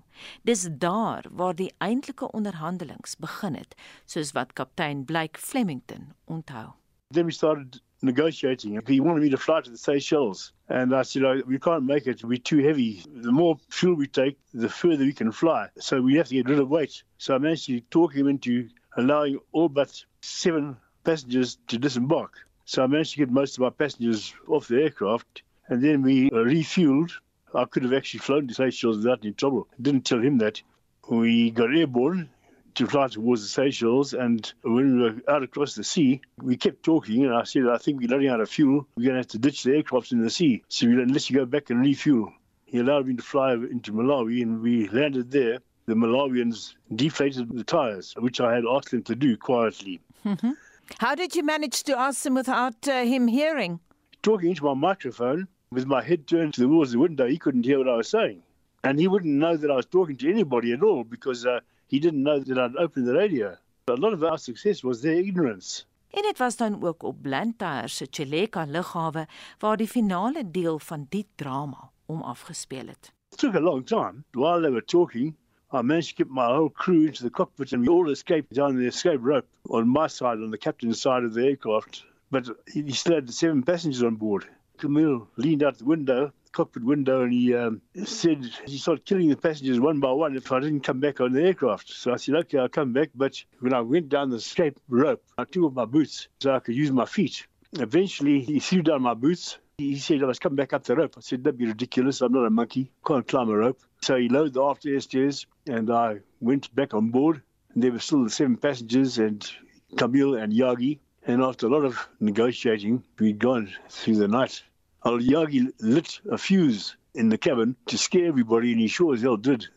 [0.46, 3.74] Dis daar waar die eintlike onderhandelinge begin het,
[4.06, 6.76] soos wat kaptein Blake Flemington onthou.
[7.10, 8.82] Then we started negotiating.
[8.88, 10.54] He wanted me to fly to the Seychelles.
[10.70, 12.24] And I said, oh, we can't make it.
[12.24, 13.04] We're too heavy.
[13.08, 15.70] The more fuel we take, the further we can fly.
[15.80, 17.04] So we have to get rid of weight.
[17.18, 22.34] So I managed to talk him into allowing all but seven passengers to disembark.
[22.66, 25.44] So I managed to get most of our passengers off the aircraft.
[25.68, 27.12] And then we refueled.
[27.56, 29.68] I could have actually flown to Seychelles without any trouble.
[29.82, 30.62] Didn't tell him that.
[31.10, 32.30] We got airborne
[32.78, 34.14] to fly towards the Seychelles.
[34.14, 37.26] And when we were out across the sea, we kept talking.
[37.26, 38.88] And I said, I think we're running out of fuel.
[38.96, 40.64] We're going to have to ditch the aircraft in the sea.
[40.70, 42.32] So unless you go back and refuel.
[42.66, 45.60] He allowed me to fly into Malawi, and we landed there.
[45.86, 50.02] The Malawians deflated the tires, which I had asked them to do quietly.
[50.26, 50.52] Mm-hmm.
[51.00, 53.80] How did you manage to ask them without uh, him hearing?
[54.22, 57.90] Talking into my microphone, With my head turned towards the window, he couldn't hear what
[57.90, 58.42] I was saying.
[58.84, 62.00] And he wouldn't know that I was talking to anybody at all because uh, he
[62.00, 63.58] didn't know that I'd opened the radio.
[63.88, 65.86] A lot of our success was their ignorance.
[66.10, 69.28] En dit was dan ook op Blantyre se Chileka lughawe
[69.60, 73.12] waar die finale deel van die drama om afgespeel het.
[73.32, 74.24] It took a long time.
[74.32, 75.36] While they were talking,
[75.74, 78.78] I managed to get my whole crew into the cockpit and we all escaped down
[78.78, 82.06] the escape rope on my side, on the captain's side of the aircraft.
[82.32, 84.46] But he still had seven passengers on board.
[84.78, 89.38] Camille leaned out the window, cockpit window, and he um, said he started killing the
[89.38, 91.92] passengers one by one if I didn't come back on the aircraft.
[91.92, 93.10] So I said, okay, I'll come back.
[93.14, 96.60] But when I went down the escape rope, I took off my boots so I
[96.60, 97.46] could use my feet.
[97.74, 99.60] Eventually, he threw down my boots.
[99.78, 101.14] He said, I must come back up the rope.
[101.16, 102.22] I said, that'd be ridiculous.
[102.22, 102.90] I'm not a monkey.
[103.06, 103.80] Can't climb a rope.
[104.02, 107.44] So he lowered the after air stairs and I went back on board.
[107.76, 109.48] And there were still the seven passengers and
[109.96, 110.98] Camille and Yagi.
[111.28, 114.64] And after a lot of negotiating, we'd gone through the night.
[115.06, 119.22] Al Yagi lit a fuse in the cabin to scare everybody, and he sure as
[119.22, 119.68] hell did.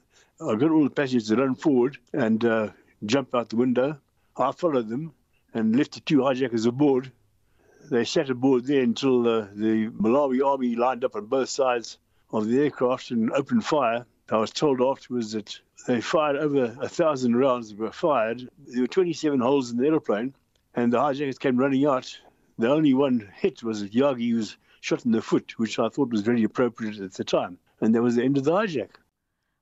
[0.41, 2.71] I got all the passengers to run forward and uh,
[3.05, 3.99] jump out the window.
[4.37, 5.13] I followed them
[5.53, 7.13] and left the two hijackers aboard.
[7.91, 11.99] They sat aboard there until uh, the Malawi army lined up on both sides
[12.33, 14.07] of the aircraft and opened fire.
[14.31, 18.49] I was told afterwards that they fired over a thousand rounds that were fired.
[18.67, 20.35] There were 27 holes in the aeroplane,
[20.75, 22.19] and the hijackers came running out.
[22.59, 26.11] The only one hit was Yagi, who was shot in the foot, which I thought
[26.11, 27.59] was very appropriate at the time.
[27.81, 28.99] And that was the end of the hijack.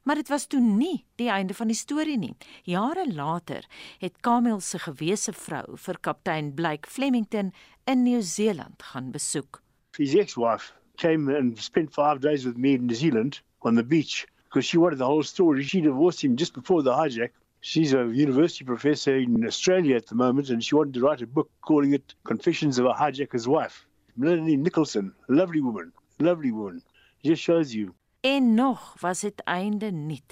[0.03, 2.35] Maar dit was toe nie die einde van die storie nie.
[2.65, 3.67] Jare later
[4.01, 7.53] het Kamel se gewese vrou vir kaptein Blake Flemington
[7.85, 9.61] in Nieu-Seeland gaan besoek.
[9.97, 14.27] His ex-wife came and spent 5 days with me in New Zealand on the beach
[14.45, 15.63] because she wanted the whole story.
[15.63, 17.33] She divorced him just before the hijack.
[17.61, 21.27] She's a university professor in Australia at the moment and she wanted to write a
[21.27, 23.85] book calling it Confessions of a Hijacker's Wife.
[24.19, 26.83] Melanie Nicholson, lovely woman, lovely woman.
[27.23, 27.95] Just shows you.
[28.21, 30.25] En nog was dit einde nie.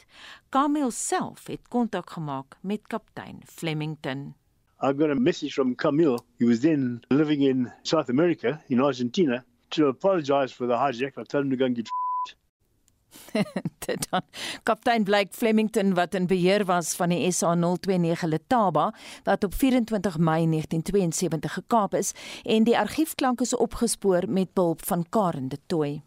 [0.49, 4.35] Camille self het kontak gemaak met kaptein Flemington.
[4.83, 6.19] I got a message from Camille.
[6.39, 11.17] He was then living in South America, in Argentina, to apologize for the hijack.
[11.17, 11.89] I told him to go and get
[13.87, 14.23] dit dan
[14.63, 20.47] kaptein Blake Flemington wat in beheer was van die SA029 Letaba wat op 24 Mei
[20.47, 26.03] 1972 gekaap is en die argiefklank is opgespoor met behulp van Karen de Tooi.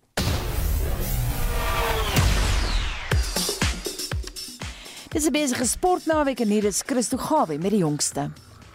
[5.10, 8.30] Dis 'n besige sportnaweek en hier is Christo Gawe met die jongste.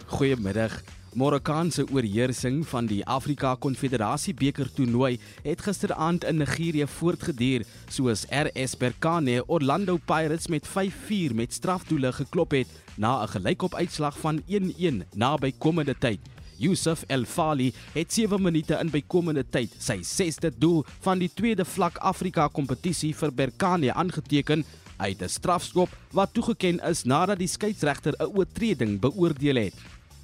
[0.05, 0.83] Goeiemiddag.
[1.15, 5.13] Marokkaanse oorheersing van die Afrika Konfederasie beker toernooi
[5.45, 12.51] het gisteraand in Nigerië voortgeduur soos RS Berkane Orlando Pirates met 5-4 met strafdoele geklop
[12.51, 16.19] het na 'n gelykop uitslag van 1-1 na bykomende tyd.
[16.57, 21.65] Yusuf El Fali het 7 minute in bykomende tyd sy 6de doel van die tweede
[21.65, 24.65] vlak Afrika kompetisie vir Berkane aangeteken
[24.97, 29.73] uit 'n strafskop wat toegeken is nadat die skeieregter 'n oortreding beoordeel het.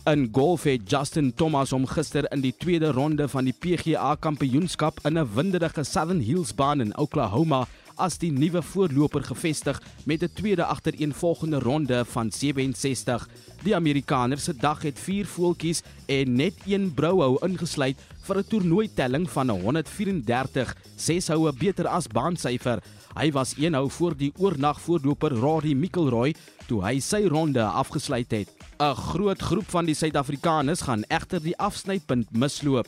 [0.10, 4.98] In golf het Justin Thomas hom gister in die tweede ronde van die PGA Kampioenskap
[5.06, 10.34] in 'n winderige Southern Hills baan in Oklahoma as die nuwe voorloper gevestig met 'n
[10.34, 13.30] tweede agtereenvolgende ronde van 67.
[13.64, 19.30] Die Amerikaner se dag het 4 voeltjies en net een brouhou ingesluit vir 'n toernooitelling
[19.30, 22.82] van 134, 6 houe beter as baansyfer.
[23.14, 26.36] Hy was een hou voor die oornag voorloper Rory McIlroy
[26.68, 28.61] toe hy sy ronde afgesluit het.
[28.82, 32.88] 'n Groot groep van die Suid-Afrikaners gaan egter die afsnypunt misloop.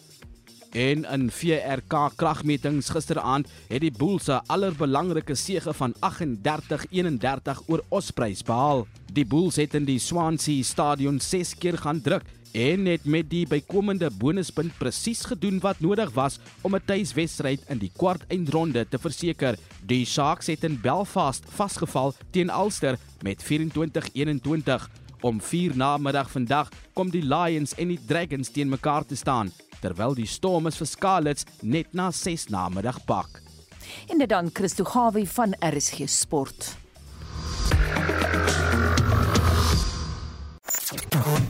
[0.71, 8.41] En in VRK kragmetings gisteraand het die Bulls 'n allerbelangrike sege van 38-31 oor Ospreys
[8.43, 8.87] behaal.
[9.13, 13.47] Die Bulls het in die Swansea Stadion 6 keer gaan druk en het met die
[13.47, 18.97] bykomende bonuspunt presies gedoen wat nodig was om 'n tuiswedstryd in die kwart eindronde te
[18.97, 19.57] verseker.
[19.85, 24.89] Die Sharks het in Belfast vasgeval teen Ulster met 24-21.
[25.23, 30.15] Om 4 namiddag vandag kom die Lions en die Dragons teen mekaar te staan, terwyl
[30.19, 33.39] die Stormers vir Scarlets net na 6 namiddag pak.
[34.11, 36.75] En dit dan Christo Gawie van RSG Sport.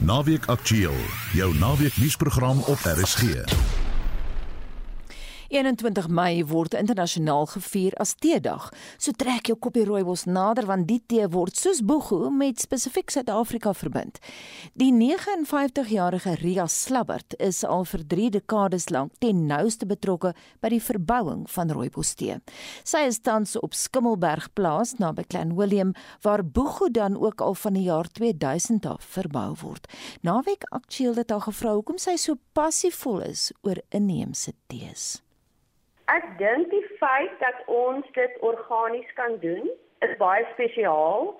[0.06, 1.00] Naweek Aktueel,
[1.34, 3.42] jou naweek nuusprogram op RSG.
[5.48, 8.70] 21 Mei word internasionaal gevier as Teedag.
[8.96, 13.74] So trek jou koppie rooibos nader want die tee word soos boegu met spesifiek Suid-Afrika
[13.76, 14.20] verbind.
[14.72, 20.32] Die 59-jarige Ria Slabbert is al vir 3 dekades lank ten nouste betrokke
[20.64, 22.38] by die verbouing van rooibos tee.
[22.84, 25.92] Sy is tans op Skimmelberg plaas naby Klein Willem
[26.24, 29.88] waar boegu dan ook al van die jaar 2000 af verbou word.
[30.22, 35.20] Naweek aktueel het haar gevra hoekom sy so passievol is oor inheemse tees.
[36.12, 39.70] Ek dink die feit dat ons dit organies kan doen,
[40.04, 41.30] is baie spesiaal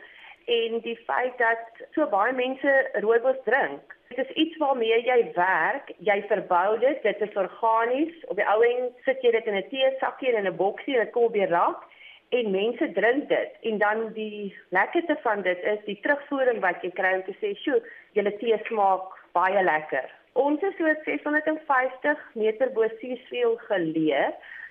[0.48, 2.72] en die feit dat so baie mense
[3.04, 3.92] rooibos drink.
[4.08, 8.16] Dit is iets waarmee jy werk, jy verbou dit, dit is organies.
[8.32, 11.04] Op die ou end sit jy dit in 'n teesakkie en in 'n boksie en
[11.04, 11.84] dit kom op die rak
[12.30, 13.52] en mense drink dit.
[13.62, 17.56] En dan die lekkerste van dit is die terugvoering wat jy kry om te sê,
[17.56, 24.24] "Sjoe, julle tee smaak baie lekker." Ons is so 650 meter bo seevlak geleë.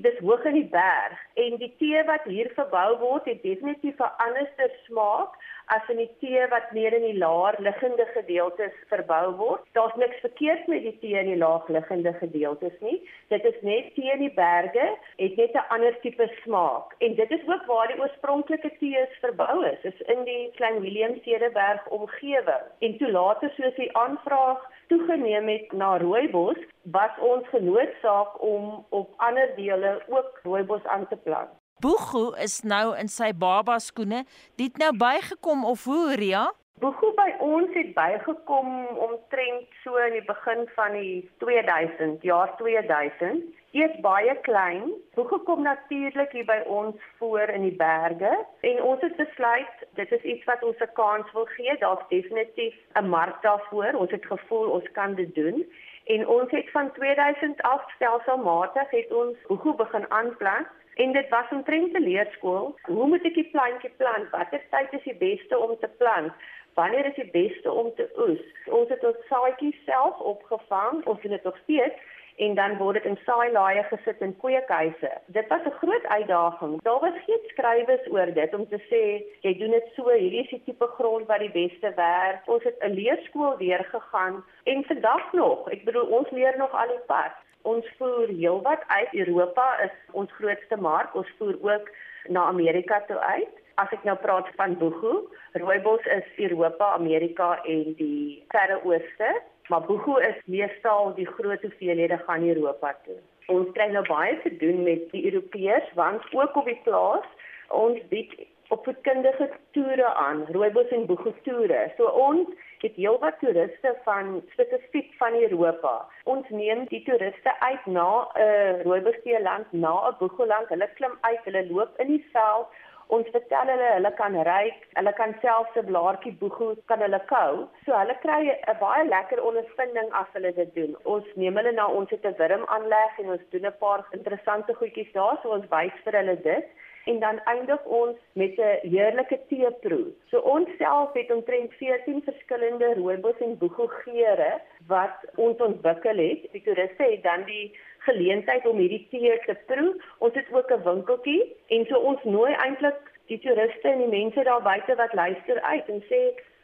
[0.04, 4.12] Dis hoog in die berg en die tee wat hier verbou word, het definitief 'n
[4.26, 5.38] anderste smaak
[5.76, 9.63] as in die tee wat meer in die laer liggende gedeeltes verbou word.
[9.71, 12.99] Daar's niks verkeerd met die tee in die laag liggende gedeeltes nie.
[13.30, 16.95] Dit is net tee in die berge het net 'n ander tipe smaak.
[16.99, 21.19] En dit is ook waar die oorspronklike tee verbou is, is in die Klein Willem
[21.23, 22.65] Cedeberg omgewing.
[22.80, 29.13] En toe later soos die aanvraag toegeneem het na rooibos, was ons genoodsaak om op
[29.17, 31.50] ander dele ook rooibos aan te plant.
[31.84, 34.24] Boegu is nou in sy baba skoene.
[34.56, 36.46] Dit nou bygekom of hoe Ria?
[36.80, 38.69] Boegu by ons het bygekom
[39.08, 43.43] omtrent so in die begin van die 2000, jaar 2000.
[43.74, 44.92] Eers baie klein.
[45.16, 48.34] Boegu kom natuurlik hier by ons voor in die berge
[48.70, 51.78] en ons het besluit dit is iets wat ons 'n kans wil gee.
[51.80, 53.98] Daar's definitief 'n mark daarvoor.
[54.04, 55.66] Ons het gevoel ons kan dit doen.
[56.06, 61.94] En ons het van 2008 stelselmatig het ons boegu begin aanplant En dit was omtrent
[61.94, 62.76] 'n leerskool.
[62.82, 64.30] Hoe moet ek die plantjie plant?
[64.30, 66.34] Watter tyd is die beste om te plant?
[66.74, 68.44] Wanneer is die beste om te oes?
[68.66, 71.98] Ons het ons saadjies self opgevang, ons doen dit nog steeds
[72.36, 75.12] en dan word dit in saailaaie gesit in kweekhuise.
[75.26, 76.82] Dit was 'n groot uitdaging.
[76.82, 79.04] Daar was geen skrywes oor dit om te sê
[79.41, 82.41] jy doen dit so, hierdie is die tipe grond wat die beste werk.
[82.46, 87.06] Ons het 'n leerskool deurgegaan en vandag nog, ek bedoel ons leer nog al die
[87.08, 87.32] pad.
[87.62, 89.13] Ons voer heelwat uit.
[89.13, 91.15] Europa is ons grootste mark.
[91.15, 91.89] Ons voer ook
[92.28, 93.62] na Amerika toe uit.
[93.76, 95.13] As ek nou praat van Boegu,
[95.58, 99.32] rooibos is Europa, Amerika en die Verre Ooste,
[99.69, 103.19] Boegu is meestal die groot hoeveelhede gaan Europa toe.
[103.47, 107.26] Ons kry nou baie te doen met die Europeërs want ook op die plaas
[107.69, 108.34] ons bied
[108.73, 111.91] opvoedkundige toere aan, rooibos en Boegu toere.
[111.97, 112.47] So ons
[112.84, 115.93] het heelwat toeriste van spesifiek van Europa.
[116.23, 120.67] Ons neem die toeriste uit na 'n uh, rooibeesteeland, na 'n boegeland.
[120.69, 122.67] Hulle klim uit, hulle loop in die veld.
[123.13, 127.67] Ons vertel hulle hulle kan ryk, hulle kan selfs 'n blaartjie boegoe kan hulle kou.
[127.86, 130.95] So hulle kry 'n baie lekker ondervinding as hulle dit doen.
[131.15, 134.73] Ons neem hulle na ons het 'n wurm aanleg en ons doen 'n paar interessante
[134.80, 136.65] goedjies daar, so ons wys vir hulle dit
[137.12, 140.08] en dan eindig ons met 'n heerlike teeproe.
[140.30, 146.52] So ons self het omtrent 14 verskillende rooibos en boegelgeure wat ons ontwikkel het.
[146.52, 149.94] Die toeriste het dan die geleentheid om hierdie tee te proe.
[150.20, 154.44] Ons het ook 'n winkeltjie en so ons nooi eintlik die toeriste en die mense
[154.44, 156.22] daar buite wat luister uit en sê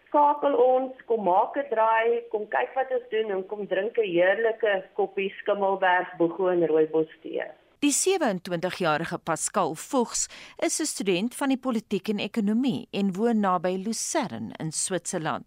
[0.09, 4.11] skakel ons, kom maak 'n draai, kom kyk wat ons doen en kom drink 'n
[4.17, 7.45] heerlike koppie Skimmelberg boegoe en rooibos tee.
[7.79, 13.79] Die 27-jarige Pascal Vogs is 'n student van die politiek en ekonomie en woon naby
[13.85, 15.45] Lucerne in Switserland.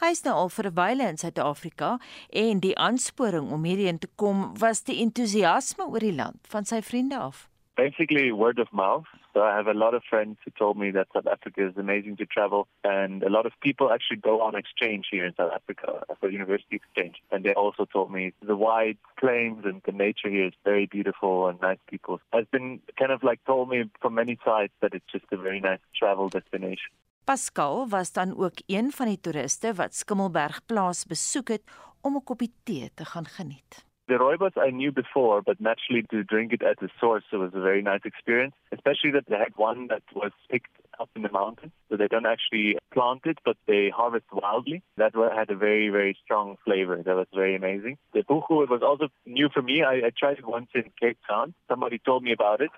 [0.00, 4.08] Hy is nou al vir 'n wyle in Suid-Afrika en die aansporing om hierheen te
[4.16, 7.48] kom was die entoesiasme oor die land van sy vriende af.
[7.80, 9.08] basically word of mouth.
[9.32, 12.16] So I have a lot of friends who told me that South Africa is amazing
[12.16, 16.04] to travel, and a lot of people actually go on exchange here in South Africa
[16.18, 17.16] for university exchange.
[17.30, 21.46] And they also told me the wide plains and the nature here is very beautiful
[21.48, 22.20] and nice people.
[22.32, 25.60] Has been kind of like told me from many sides that it's just a very
[25.60, 26.90] nice travel destination.
[27.24, 31.62] Pascal was dan ook een van die toeriste wat Skimmelberg plaas besoek het
[32.00, 33.89] om 'n koppie tee te gaan geniet.
[34.10, 37.52] The rooibos I knew before, but naturally to drink it at the source, it was
[37.54, 38.54] a very nice experience.
[38.72, 42.26] Especially that they had one that was picked up in the mountains, so they don't
[42.26, 44.82] actually plant it, but they harvest wildly.
[44.96, 47.00] That had a very, very strong flavor.
[47.00, 47.98] That was very amazing.
[48.12, 49.84] The buchu, it was also new for me.
[49.84, 51.54] I, I tried it once in Cape Town.
[51.68, 52.70] Somebody told me about it,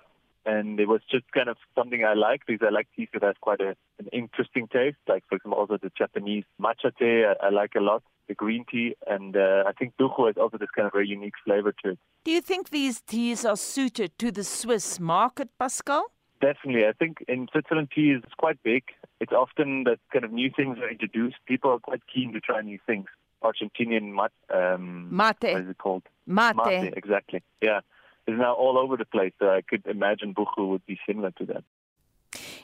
[0.45, 3.35] and it was just kind of something I like because I like tea that has
[3.41, 4.97] quite a, an interesting taste.
[5.07, 8.65] Like for example, also the Japanese matcha tea I, I like a lot, the green
[8.69, 11.91] tea, and uh, I think Ducho has also this kind of very unique flavor to
[11.91, 11.99] it.
[12.23, 16.05] Do you think these teas are suited to the Swiss market, Pascal?
[16.41, 16.85] Definitely.
[16.85, 18.83] I think in Switzerland tea is quite big.
[19.21, 21.37] It's often that kind of new things are introduced.
[21.45, 23.05] People are quite keen to try new things.
[23.41, 25.35] Argentinian mat, um, mate.
[25.41, 26.03] What is it called?
[26.25, 26.55] Mate.
[26.55, 27.43] Mate, exactly.
[27.61, 27.81] Yeah.
[28.25, 29.33] Is now all over the place.
[29.39, 31.63] So I could imagine Buchu would be similar to that.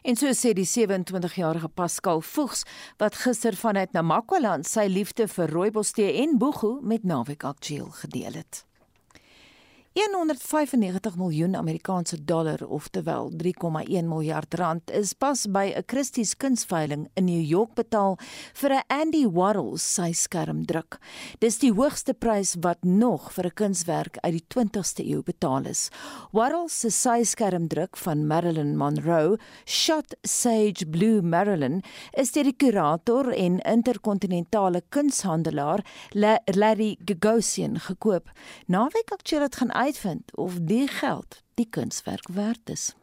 [0.01, 2.63] En so sê die 27-jarige Pascal Voegs
[2.97, 8.39] wat gister vanuit Namakwaland sy liefde vir rooibos tee en boegu met Naweek Aktueel gedeel
[8.39, 8.68] het.
[9.99, 17.25] 195 miljoen Amerikaanse dollar, oftewel 3,1 miljard rand, is pas by 'n Christie's kunsveiling in
[17.25, 18.17] New York betaal
[18.53, 20.99] vir 'n Andy Warhol sy skermdruk.
[21.39, 25.89] Dis die hoogste prys wat nog vir 'n kunswerk uit die 20ste eeu betaal is.
[26.31, 31.83] Warhol se sy skermdruk van Marilyn Monroe, Shot Sage Blue Marilyn,
[32.13, 35.83] is deur die kurator en interkontinentale kunshandelaar
[36.55, 38.29] Larry Gagosian gekoop.
[38.67, 42.93] Naweek aktueel het gaan uitvind of die geld die kunswerk werd is.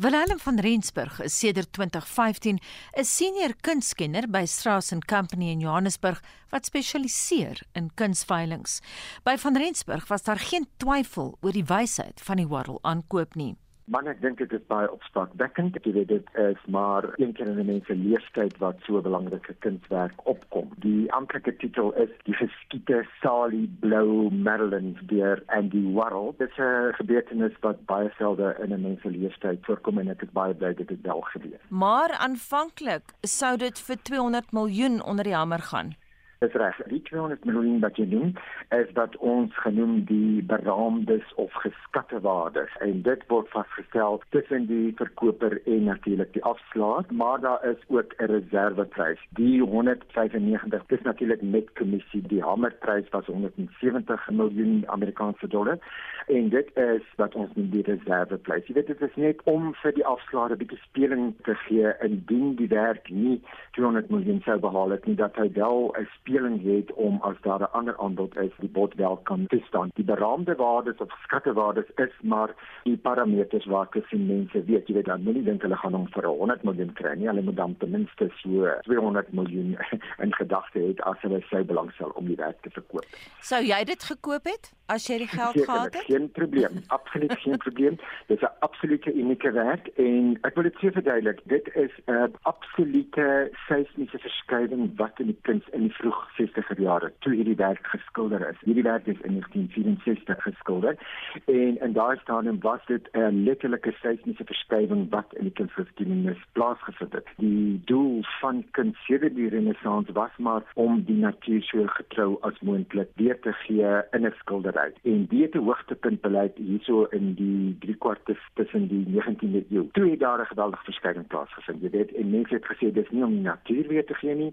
[0.00, 2.58] Willem van Rensburg is sedert 2015
[2.98, 8.80] 'n senior kunskenner by Strauss & Company in Johannesburg wat spesialiseer in kunsveilings.
[9.22, 13.56] By van Rensburg was daar geen twyfel oor die wysheid van die Warhol aankoop nie.
[13.90, 15.74] Maar ek dink dit is baie opstakwekkend.
[15.80, 19.02] Ek weet dit is maar een keer in 'n mens se leeftyd wat so 'n
[19.02, 20.68] belangrike kunswerk opkom.
[20.86, 26.34] Die amptelike titel is Die geskiete Sally Blou Marilyn deur Andy Warhol.
[26.38, 30.22] Dit is 'n gebeurtenis wat baie selde in 'n mens se leeftyd voorkom en ek
[30.22, 31.60] is baie bly dit het wel gebeur.
[31.68, 35.94] Maar aanvanklik sou dit vir 200 miljoen onder die hamer gaan.
[36.40, 36.76] Dis reg.
[36.88, 38.30] Die 200 miljoen wat jy noem,
[38.72, 44.94] is wat ons genoem die beraamdes of geskatte waardes en dit word vasgestel tussen die
[44.96, 49.20] verkoper en natuurlik die afslaer, maar daar is ook 'n reserveprys.
[49.36, 52.22] Die 195 dis natuurlik met kommissie.
[52.22, 55.78] Die hamerprys was 170 miljoen Amerikaanse dollar
[56.26, 58.66] en dit is wat ons noem die reserveprys.
[58.66, 62.54] Jy weet dit is net om vir die afslaer 'n bietjie speling te gee indien
[62.54, 66.92] die werk nie 200 miljoen sou behaal het nie dat hy wel 'n speling het
[66.92, 69.90] om as daar 'n ander aanbod is die bod wel kan toestaan.
[69.94, 72.50] Die beraamde waardes of skattewaardes is maar
[72.82, 76.26] die parameters waarke sien mense weet jy weet dan moenie dink hulle gaan hom vir
[76.26, 77.26] 100 miljoen kry nie.
[77.26, 79.76] Hulle moet dan ten minste so 200 miljoen
[80.18, 83.04] in gedagte hê as hulle sy belangstel om die werk te verkoop.
[83.40, 86.04] Sou jy dit gekoop het as jy die geld gehad het?
[86.04, 86.82] Geen probleem.
[86.98, 87.96] Absoluut geen probleem.
[88.26, 91.40] Dit is 'n absolute unieke werk en ek wil dit sê verduidelik.
[91.44, 97.12] Dit is 'n absolute seismiese verskywing wat in die kuns in die vroeg 60er jare
[97.18, 98.60] toe hierdie werk geskilder is.
[98.60, 100.96] Hierdie werk is in 1964 geskilder
[101.44, 107.12] en in daai stadium was dit 'n letterlike seismiese verskywing wat in die kunsgeskiedenis plaasgevind
[107.12, 107.28] het.
[107.36, 112.60] Die doel van kuns sedert die renessans was maar om die natuur so getrou as
[112.60, 114.92] moontlik weer te gee in 'n skildery.
[115.02, 119.88] En die het 'n hoogtepunt bereik hierso in die 3 kwart tussen die 19de eeu.
[119.92, 121.82] Toe het daar 'n geweldige verskywing plaasgevind.
[121.82, 124.52] Jy weet, en mense het gesê dis nie om die natuur weer te gee nie.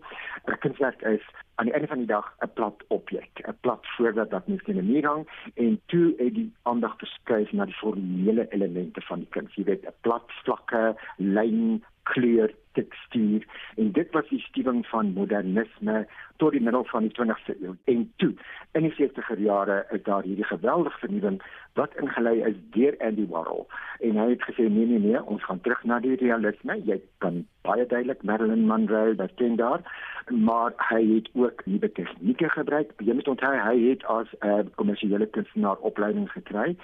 [0.60, 1.24] Kunswerk is
[1.58, 4.78] aan die einde van die dag 'n plat objek, 'n plat voorwerp wat mens in
[4.78, 5.24] 'n muur hang
[5.56, 9.56] en toe het die aandag verskuif na die formele elemente van die kuns.
[9.56, 13.46] Jy weet, 'n plat vlakke, lyn, kleur, tekstuur
[13.76, 16.06] en dit was die stuwing van modernisme
[16.38, 17.74] tot die middel van die 20ste eeu.
[17.94, 18.34] En toe,
[18.78, 21.42] in die 60er jare is daar hierdie geweldige vernuwing
[21.80, 23.66] wat ingelei is deur Andy Warhol.
[24.06, 26.78] En hy het gesê nee nee nee, ons gaan terug na die realisme.
[26.86, 29.82] Jy kan baie duidelik Marilyn Monroe dat ken daar,
[30.30, 32.94] maar hy het ook nuwe tegnieke gebruik.
[33.06, 36.76] Jy moet onthou hy het as 'n uh, kommersiële kunstenaar opleiding gekry.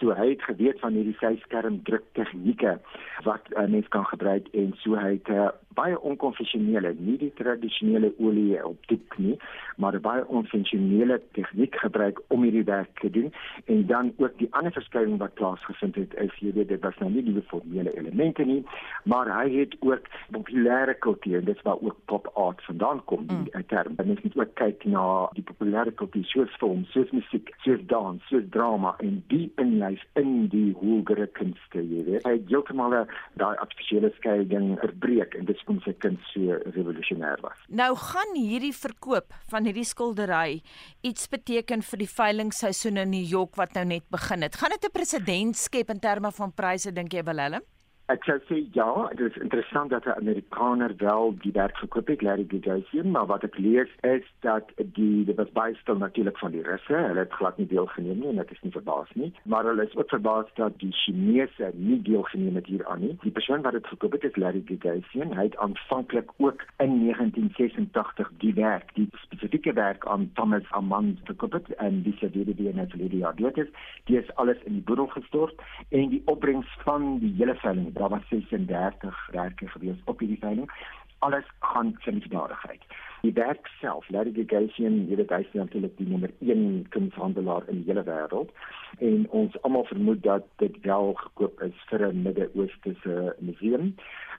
[0.00, 2.78] So hy het geweet van hierdie syskerm druk tegnieke
[3.24, 8.78] wat uh, mens kan gebruik en in Suhaika baie onkonvensionele, nie die tradisionele olie op
[8.90, 9.36] doek nie,
[9.76, 13.32] maar baie onkonvensionele tegniek gebruik om hierdie werk te doen
[13.64, 17.10] en dan ook die ander verskywing wat plaasgevind het is jy weet dit was nou
[17.12, 18.60] nie die formele elemente nie,
[19.08, 23.66] maar hy het ook populêre kultuur, dit waar ook pop art vandaan kom, die mm.
[23.66, 23.94] term.
[23.96, 25.04] En mens moet ook kyk na
[25.36, 30.48] die populêre kultuur soos film, soos musiek, soos dans, soos drama en die inlys in
[30.52, 32.26] die hoëre kunste, jy weet.
[32.26, 32.96] Hy het heeltemal
[33.40, 37.58] daai artifisiële skeiding verbreek en dit hoekom sy kind so revolusionêr was.
[37.68, 40.62] Nou gaan hierdie verkoop van hierdie skildery
[41.06, 44.58] iets beteken vir die veilingseisoen in New York wat nou net begin het.
[44.58, 47.62] Gaan dit 'n presedent skep in terme van pryse dink jy Willem?
[48.10, 52.22] Ek sou sê ja, dit is interessant dat 'n Amerikaner wel die werk verkoop het,
[52.22, 56.50] Larry Gagosian, maar wat ek lees is dat die dit was baie stil natuurlik van
[56.50, 59.64] die Russe, hulle het glad nie deelgeneem nie en ek is nie verbaas nie, maar
[59.64, 63.16] hulle is ook verbaas dat die Chinese nie deelgeneem het hieraan nie.
[63.22, 65.32] Die persoon wat dit verkoop het is Larry Gagosian.
[65.32, 71.52] Hy het aanvanklik ook in 1986 die werk, die spesifieke werk aan Thomas Amand verkoop
[71.52, 73.70] het en dis die die die net vir die jaar dood is.
[74.04, 75.54] Die is alles in die boedel gestort
[75.88, 80.70] en die opbrengs van die hele veiling daar was 36 werke gewees op hierdie veiling.
[81.18, 82.82] Alles gaan vir die dadigheid.
[83.22, 87.82] Die werk self, Larry Gagosian, jy weet hy is natuurlik die nommer 1 kunshandelaar in
[87.82, 88.50] die hele wêreld
[88.98, 93.94] en ons almal vermoed dat dit wel gekoop is vir 'n Midde-Oosterse museum.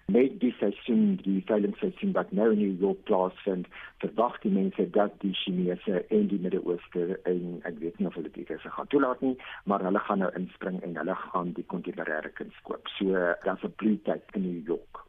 [0.06, 3.68] Met die seisoen die veilingseisoen wat nou in New York plaasvind
[4.04, 8.34] verwag die mense dat die Chinese en die Midde-Ooste en ek weet nie of hulle
[8.36, 12.34] dit se gaan toelaat nie maar hulle gaan nou inspring en hulle gaan die kontemporêre
[12.34, 12.88] kuns koop.
[12.98, 13.16] So
[13.48, 15.04] daar's 'n bloeityd in New York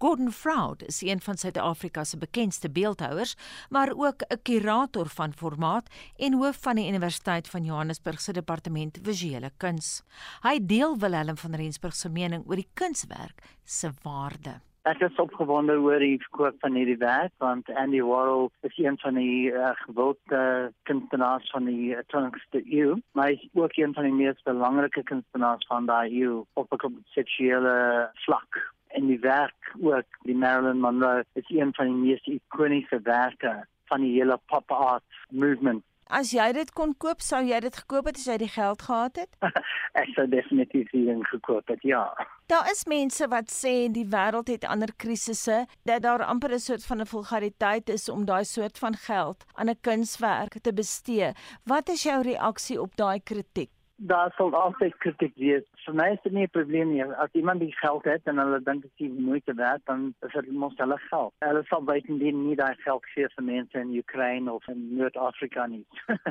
[0.00, 3.34] Gordon Froud is een van Suid-Afrika se bekendste beeldhouers,
[3.70, 8.98] maar ook 'n kurator van formaat en hoof van die Universiteit van Johannesburg se departement
[9.02, 10.04] visuele kuns.
[10.42, 14.60] Hy deel Willem van Rensburg se mening oor die kunswerk se waarde.
[14.82, 19.14] Ek is opgewonde oor die verkoop van hierdie werk want Andy Warhol is een van
[19.14, 24.14] die uh, gewilde kunstenaars van die 20ste eeu, maar hy is ook een van die
[24.14, 30.36] mees belangrike kunstenaars van daai eeu op 'n seksuele vlak en die werk ook die
[30.36, 35.84] Marilyn Monroe is een van die mees ikoniese werke van die hele pop art movement.
[36.08, 39.18] As jy dit kon koop, sou jy dit gekoop het as jy die geld gehad
[39.20, 39.34] het?
[40.00, 42.06] Ek sou definitief dit gekoop het, ja.
[42.48, 46.84] Daar is mense wat sê die wêreld het ander krisisse, dat daar amper 'n soort
[46.88, 51.32] van 'n vulgariteit is om daai soort van geld aan 'n kunswerk te bestee.
[51.64, 53.70] Wat is jou reaksie op daai kritiek?
[53.98, 55.64] Daar sal altyd kritiek wees.
[55.84, 57.04] Vir my is dit nie 'n probleem nie.
[57.04, 60.52] As iemand die geld het en hulle dink dit is moeite werd, dan is dit
[60.52, 61.32] mos hulle geld.
[61.38, 65.86] Hulle sal baie nie daai geld gee vir mense in Oekraïne of in Noord-Afrika nie.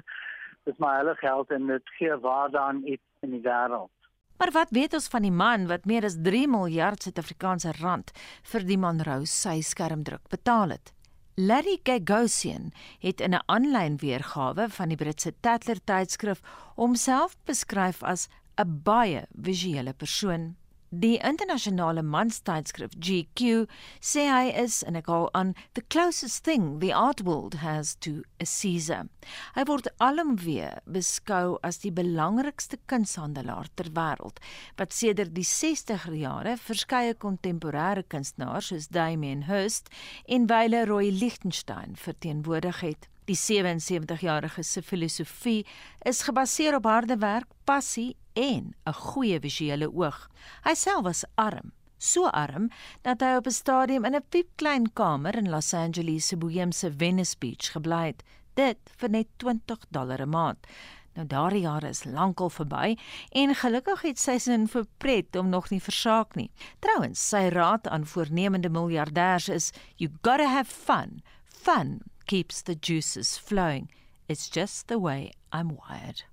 [0.66, 3.92] dis maar hulle geld en dit gee waarde aan iets in die wêreld.
[4.38, 8.12] Maar wat weet ons van die man wat meer as 3 miljard Suid-Afrikaanse rand
[8.52, 10.97] vir die Monroe sy skermdruk betaal het?
[11.40, 16.42] Larry Gagosian het in 'n aanlyn weergawe van die Britse Tatler tydskrif
[16.76, 18.28] homself beskryf as
[18.58, 20.56] 'n baie visuele persoon.
[20.90, 23.66] Die internasionale manstydskrif GQ
[24.00, 28.24] sê hy is en ek hou aan the closest thing the art world has to
[28.40, 29.10] a Caesar.
[29.58, 34.40] Hy word alomweer beskou as die belangrikste kunshandelaar ter wêreld
[34.80, 39.92] wat sedert die 60er jare verskeie kontemporêre kunstenaars soos Damien Hirst
[40.24, 43.12] en Wile Roy Lichtenstein verteenwoordig het.
[43.28, 45.66] Die 77-jarige se filosofie
[46.08, 50.30] is gebaseer op harde werk, passie en 'n goeie visuele oog.
[50.64, 52.70] Hy self was arm, so arm
[53.02, 57.36] dat hy op 'n stadium in 'n piepklein kamer in Los Angeles se boheemse Venice
[57.40, 58.24] Beach gebly het,
[58.54, 60.68] dit vir net 20 dollar 'n maand.
[61.16, 62.98] Nou daardie jare is lankal verby
[63.32, 66.52] en gelukkig het sy sin vir pret om nog nie versaak nie.
[66.80, 71.22] Trouwens, sy raad aan voornemende miljardêers is you got to have fun.
[71.46, 73.90] Fun keeps the juices flowing.
[74.28, 76.24] It's just the way I'm wired.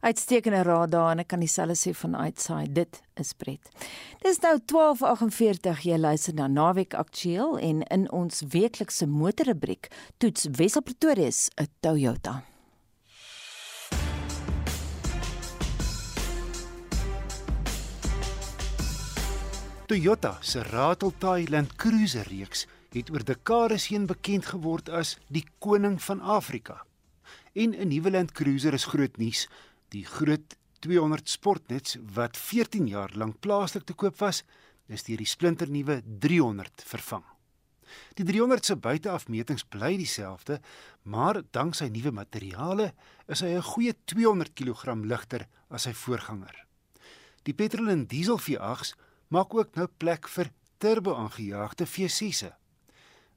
[0.00, 2.66] Uitstekende raad daar en ek kan dieselfde sê van uitsaai.
[2.72, 3.70] Dit is pret.
[4.22, 9.90] Dis nou 12:48 jy luister na Naweek Aktueel en in ons weeklikse motorrubriek
[10.22, 12.42] toets Wessel Pretoria 'n Toyota.
[19.86, 22.66] Toyota se Rateltaai Land Cruiser reeks
[22.96, 26.84] het oor dekades heen bekend geword as die koning van Afrika.
[27.52, 29.48] En 'n nuwe Land Cruiser is groot nuus.
[29.88, 34.44] Die groot 200 Sportnets wat 14 jaar lank plaaslik te koop was,
[34.88, 37.24] is deur die splinternuwe 300 vervang.
[38.14, 40.60] Die 300 se buiteafmetings bly dieselfde,
[41.02, 42.94] maar dank sy nuwe materiale
[43.26, 46.66] is hy 'n goeie 200 kg ligter as sy voorganger.
[47.42, 48.94] Die petrol en diesel V8s
[49.28, 52.52] maak ook nou plek vir turbo-aangejaagde V6se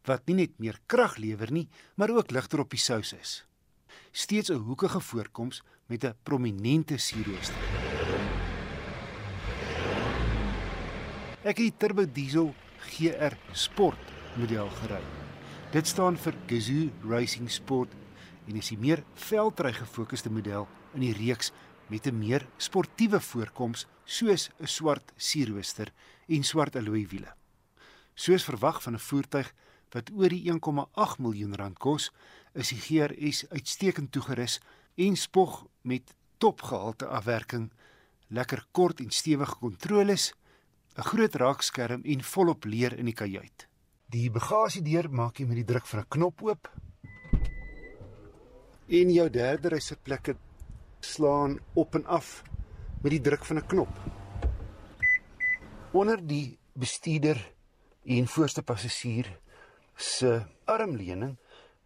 [0.05, 3.45] wat nie net meer krag lewer nie, maar ook ligter op die sous is.
[4.11, 7.55] Steeds 'n hoekige voorkoms met 'n prominente sierrooster.
[11.43, 13.99] Ek het die turbo diesel GR Sport
[14.35, 15.01] model gery.
[15.71, 17.93] Dit staan vir Gazoo Racing Sport
[18.47, 21.51] en is die meer veldry gefokusde model in die reeks
[21.89, 25.91] met 'n meer sportiewe voorkoms soos 'n swart sierrooster
[26.27, 27.33] en swart alloy wiele.
[28.15, 29.53] Soos verwag van 'n voertuig
[29.93, 32.11] wat oor die 1,8 miljoen rand kos,
[32.53, 34.59] is die GRS uitstekend toegerus
[34.95, 37.69] en spog met topgehalte afwerking,
[38.27, 40.33] lekker kort en stewige kontroles,
[40.97, 43.67] 'n groot raakskerm en volop leer in die kajuit.
[44.09, 46.71] Die bagasiedeur maak jy met die druk van 'n knop oop.
[48.87, 50.35] En jou derde ry sitplekke
[50.99, 52.43] slaan op en af
[53.01, 53.93] met die druk van 'n knop.
[55.91, 57.53] Onder die bestuurder
[58.05, 59.39] en voorste passasier
[59.99, 61.37] se armleuning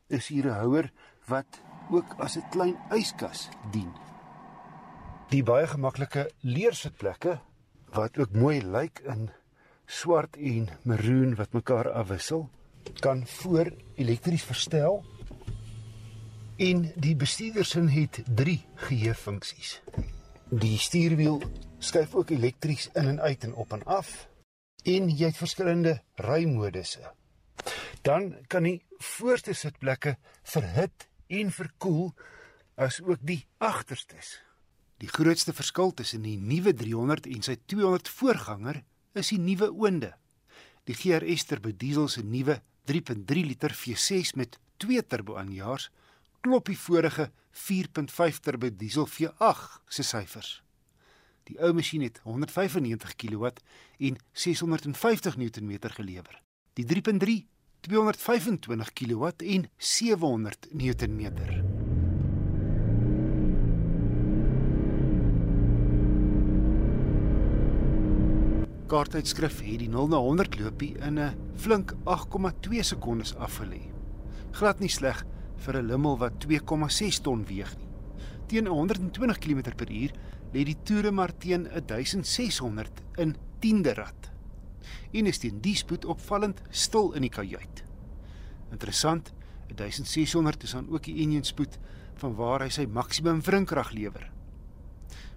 [0.07, 0.91] is hier 'n houer
[1.27, 1.61] wat
[1.91, 3.91] ook as 'n klein yskas dien.
[5.29, 7.39] Die baie gemaklike leersitplekke
[7.93, 9.29] wat ook mooi lyk in
[9.85, 12.49] swart en maroon wat mekaar afwissel,
[12.99, 15.03] kan voor elektries verstel.
[16.57, 19.81] En die bestuurdersin het 3 geheue-funksies.
[20.49, 21.41] Die stuurwiel
[21.77, 24.27] skuif ook elektries in en uit en op en af
[24.83, 27.11] en jy het verskillende rymodusse.
[28.03, 32.09] Dan kan die voorste sitplekke verhit en verkoel
[32.75, 34.41] as ook die agterstes.
[34.99, 38.81] Die grootste verskil tussen die nuwe 300 en sy 200 voorganger
[39.15, 40.11] is die nuwe oonde.
[40.83, 42.59] Die GRS turbo diesel se nuwe
[42.91, 45.87] 3.3 liter V6 met 2 turbo aanjaars
[46.43, 50.57] klop die vorige 4.5 turbo diesel V8 se syfers.
[51.47, 53.55] Die ou masjien het 195 kW
[54.03, 56.43] en 650 Nm gelewer.
[56.75, 57.52] Die 3.3
[57.83, 61.23] 225 kW en 700 Nm.
[68.87, 73.81] Kaartuitskrif het die 0 na 100 loopie in 'n flink 8,2 sekondes afgelê.
[74.51, 75.25] Glad nie sleg
[75.57, 77.89] vir 'n lummel wat 2,6 ton weeg nie.
[78.47, 80.11] Teen 120 km/h
[80.53, 84.32] lê die toere maar teen 1600 in 10de rad.
[85.11, 87.83] En is teen die spoed opvallend stil in die kajuit.
[88.71, 89.33] Interessant,
[89.75, 91.77] 1600 is dan ook die enjin spoed
[92.21, 94.29] van waar hy sy maksimum wrinkrag lewer.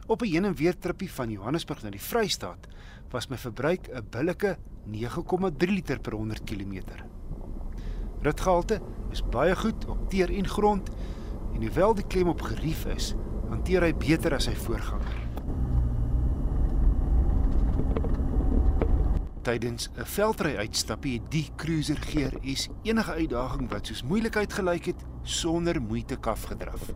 [0.06, 2.66] Op 'n heen en weer tripie van Johannesburg na die Vrystaat
[3.10, 6.82] was my verbruik 'n billike 9,3 liter per 100 km.
[8.22, 8.80] Ritgehalte
[9.10, 10.90] is baie goed op teer en grond
[11.54, 13.14] en hoewel die klem op gerief is,
[13.48, 15.25] hanteer hy beter as sy voorganger.
[19.46, 25.04] Tydens 'n veldry uitstappie het die cruiser GRS enige uitdaging wat soos moeilikheid gelyk het
[25.22, 26.90] sonder moeite kaf gedraf.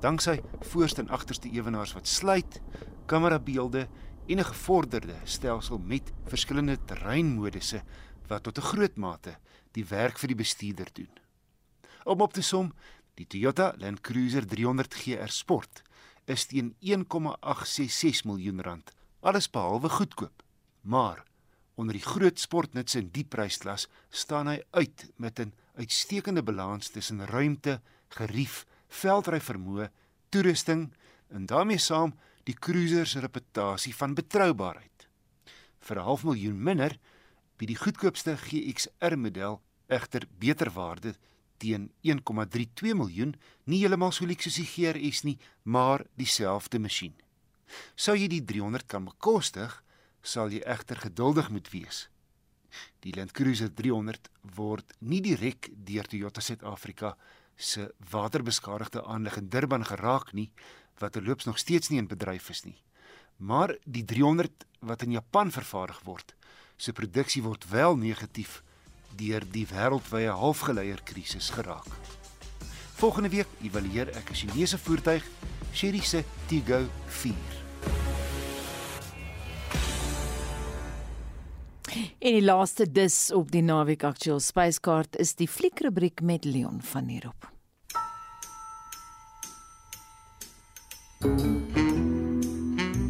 [0.00, 2.60] Danksy voorste en agterste ewenaars wat sluit,
[3.06, 3.88] kamerabeelde
[4.26, 7.82] en 'n gevorderde stelsel met verskillende terreinmodusse
[8.28, 9.36] wat tot 'n groot mate
[9.72, 11.12] die werk vir die bestuurder doen.
[12.04, 12.72] Om op te som,
[13.14, 15.82] Die Toyota Land Cruiser 300 GR Sport
[16.24, 20.42] is teen 1,866 miljoen rand, alles behalwe goedkoop.
[20.80, 21.24] Maar
[21.74, 27.26] onder die groot sportnuts in die prysklas staan hy uit met 'n uitstekende balans tussen
[27.26, 29.90] ruimte, gerief, veldry vermoë,
[30.28, 30.92] toerusting
[31.28, 32.14] en daarmee saam
[32.44, 35.08] die cruiser se reputasie van betroubaarheid.
[35.80, 36.98] Vir 'n half miljoen minder
[37.56, 41.14] bied die goedkoopste GXR model egter beter waarde
[41.56, 47.14] teen 1,32 miljoen, nie heeltemal so lyk soos die GRS nie, maar dieselfde masjien.
[47.96, 49.83] Sou jy die 300 kan bekostig,
[50.24, 52.08] sal jy egter geduldig moet wees.
[53.04, 57.14] Die Land Cruiser 300 word nie direk deur Toyota Suid-Afrika
[57.56, 60.50] se waterbeskadigde aanleg in Durban geraak nie,
[60.98, 62.80] wat terloops nog steeds nie in bedryf is nie.
[63.36, 66.34] Maar die 300 wat in Japan vervaardig word,
[66.76, 68.62] se produksie word wel negatief
[69.14, 71.90] deur die wêreldwye halfgeleier-krisis geraak.
[72.98, 75.22] Volgende week evalueer ek 'n Chinese voertuig,
[75.72, 77.63] Chery se Tiggo 4.
[81.94, 87.06] En die laaste dis op die naweek aktueel spyskaart is die fliekrubriek met Leon van
[87.10, 87.50] der Hoop.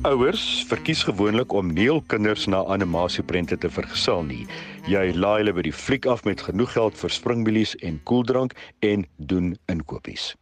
[0.04, 4.44] Ouers verkies gewoonlik om nie hul kinders na animasieprente te vergesel nie.
[4.84, 8.52] Jy laai hulle by die fliek af met genoeg geld vir springbilies en koeldrank
[8.84, 10.34] en doen inkopies.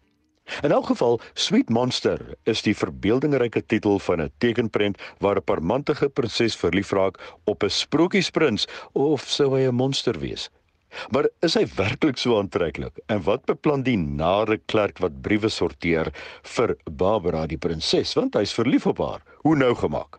[0.62, 6.08] In elk geval, Sweet Monster is die verbeeldingryke titel van 'n tekenprent waar 'n parmantige
[6.08, 10.50] prinses verlief raak op 'n sprokiesprins of sou hy 'n monster wees?
[11.10, 12.98] Maar is hy werklik so aantreklik?
[13.06, 16.12] En wat beplan die nare klerk wat briewe sorteer
[16.42, 19.22] vir Barbara die prinses want hy's verlief op haar?
[19.42, 20.18] Hoe nou gemaak?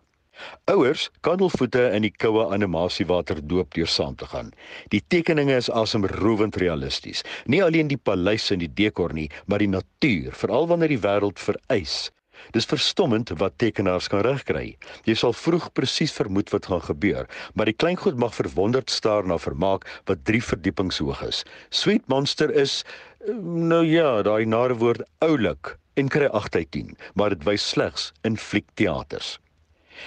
[0.70, 4.50] Ouers kan hul voete in die koue animasiewater doop deur saam te gaan.
[4.94, 7.22] Die tekeninge is asemrowend realisties.
[7.46, 11.42] Nie alleen die paleis en die dekor nie, maar die natuur, veral wanneer die wêreld
[11.42, 12.10] vereis.
[12.52, 14.74] Dis verstommend wat tekenaars kan regkry.
[15.08, 19.26] Jy sal vroeg presies vermoed wat gaan gebeur, maar die klein goed mag verwonderd staar
[19.26, 21.44] na vermaak wat 3 verdiepings hoog is.
[21.70, 22.82] Sweet Monster is
[23.30, 28.10] nou ja, daai nare woord oulik en kry 8 uit 10, maar dit wys slegs
[28.26, 29.38] in fliekteaters.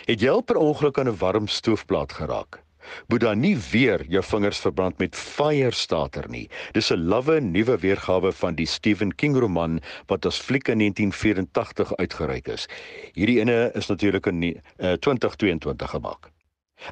[0.05, 2.63] Het jy al per ongeluk aan 'n warm stoofplaat geraak?
[3.07, 6.49] moet dan nie weer jou vingers verbrand met Firestarter nie.
[6.71, 11.95] Dis 'n lawwe nuwe weergawe van die Stephen King roman wat as fliek in 1984
[11.95, 12.67] uitgereik is.
[13.13, 16.31] Hierdie ene is natuurlik in uh, 2022 gemaak.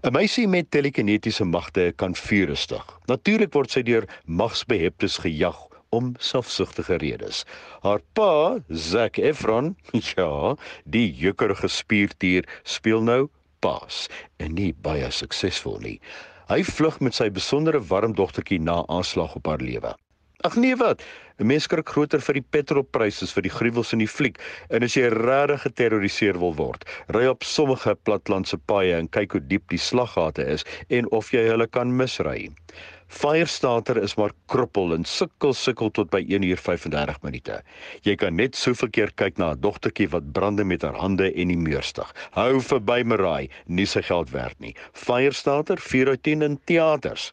[0.02, 3.00] 'n Meisie met telekinetiese magte kan vuur rustig.
[3.06, 7.44] Natuurlik word sy deur magsbeheptes gejag om selfsugtige redes.
[7.86, 9.74] Haar pa, Zac Efron,
[10.16, 13.26] ja, die jukker gespiertier, speel nou
[13.66, 14.06] paas
[14.38, 16.00] en nie baie suksesvol nie.
[16.52, 19.96] Hy vlug met sy besondere warm dogtertjie na aanslag op haar lewe.
[20.44, 21.02] Ag nee wat,
[21.40, 24.96] 'n mens skrik groter vir die petrolpryse vir die gruwels in die fliek en as
[24.98, 26.84] jy regtig geterroriseer wil word,
[27.16, 31.46] ry op sommige platlandse paaie en kyk hoe diep die slaggate is en of jy
[31.48, 32.50] hulle kan misry.
[33.08, 37.62] Firestarter is maar kruppel en sukkel sukkel tot by 1 uur 35 minute.
[38.04, 41.48] Jy kan net soveel keer kyk na 'n dogtertjie wat brande met haar hande en
[41.48, 42.12] die meurstig.
[42.32, 44.76] Hou verby Marai, nie sy geld werd nie.
[44.92, 47.32] Firestarter 4 uit 10 in teaters.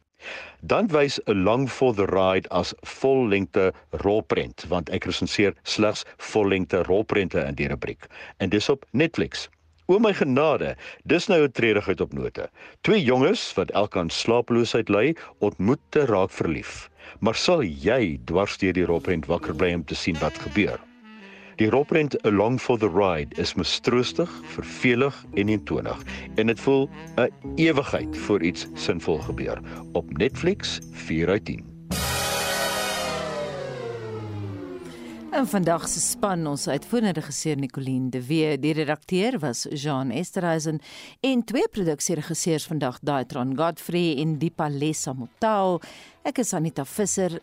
[0.60, 6.82] Dan wys 'n Long for the Ride as vollengte rolprent want ek resenseer slegs vollengte
[6.82, 8.06] rolprente in die rubriek
[8.38, 9.48] en dis op Netflix.
[9.86, 12.48] O my genade, dis nou 'n treurigheid op note.
[12.80, 16.88] Twee jonges wat elk aan slaaploosheid ly, ontmoet te raak verlief.
[17.20, 20.80] Maar sal jy dwars deur die rolprent wakker bly om te sien wat gebeur?
[21.62, 26.00] Die rolprent Along for the Ride is mistroostig, vervelig en eentonig
[26.34, 29.60] en dit voel 'n ewigheid voor iets sinvol gebeur.
[29.92, 31.64] Op Netflix 4 uit 10.
[35.30, 40.80] En vandag se span ons uitvoerende regisseur Nicoline de Wee, die redakteur was Jean Esterhuizen
[41.20, 45.78] en twee produksieregisseurs vandag Daitron Godfrey en Dipalesa Motao.
[46.22, 47.40] Ek is Anita Visser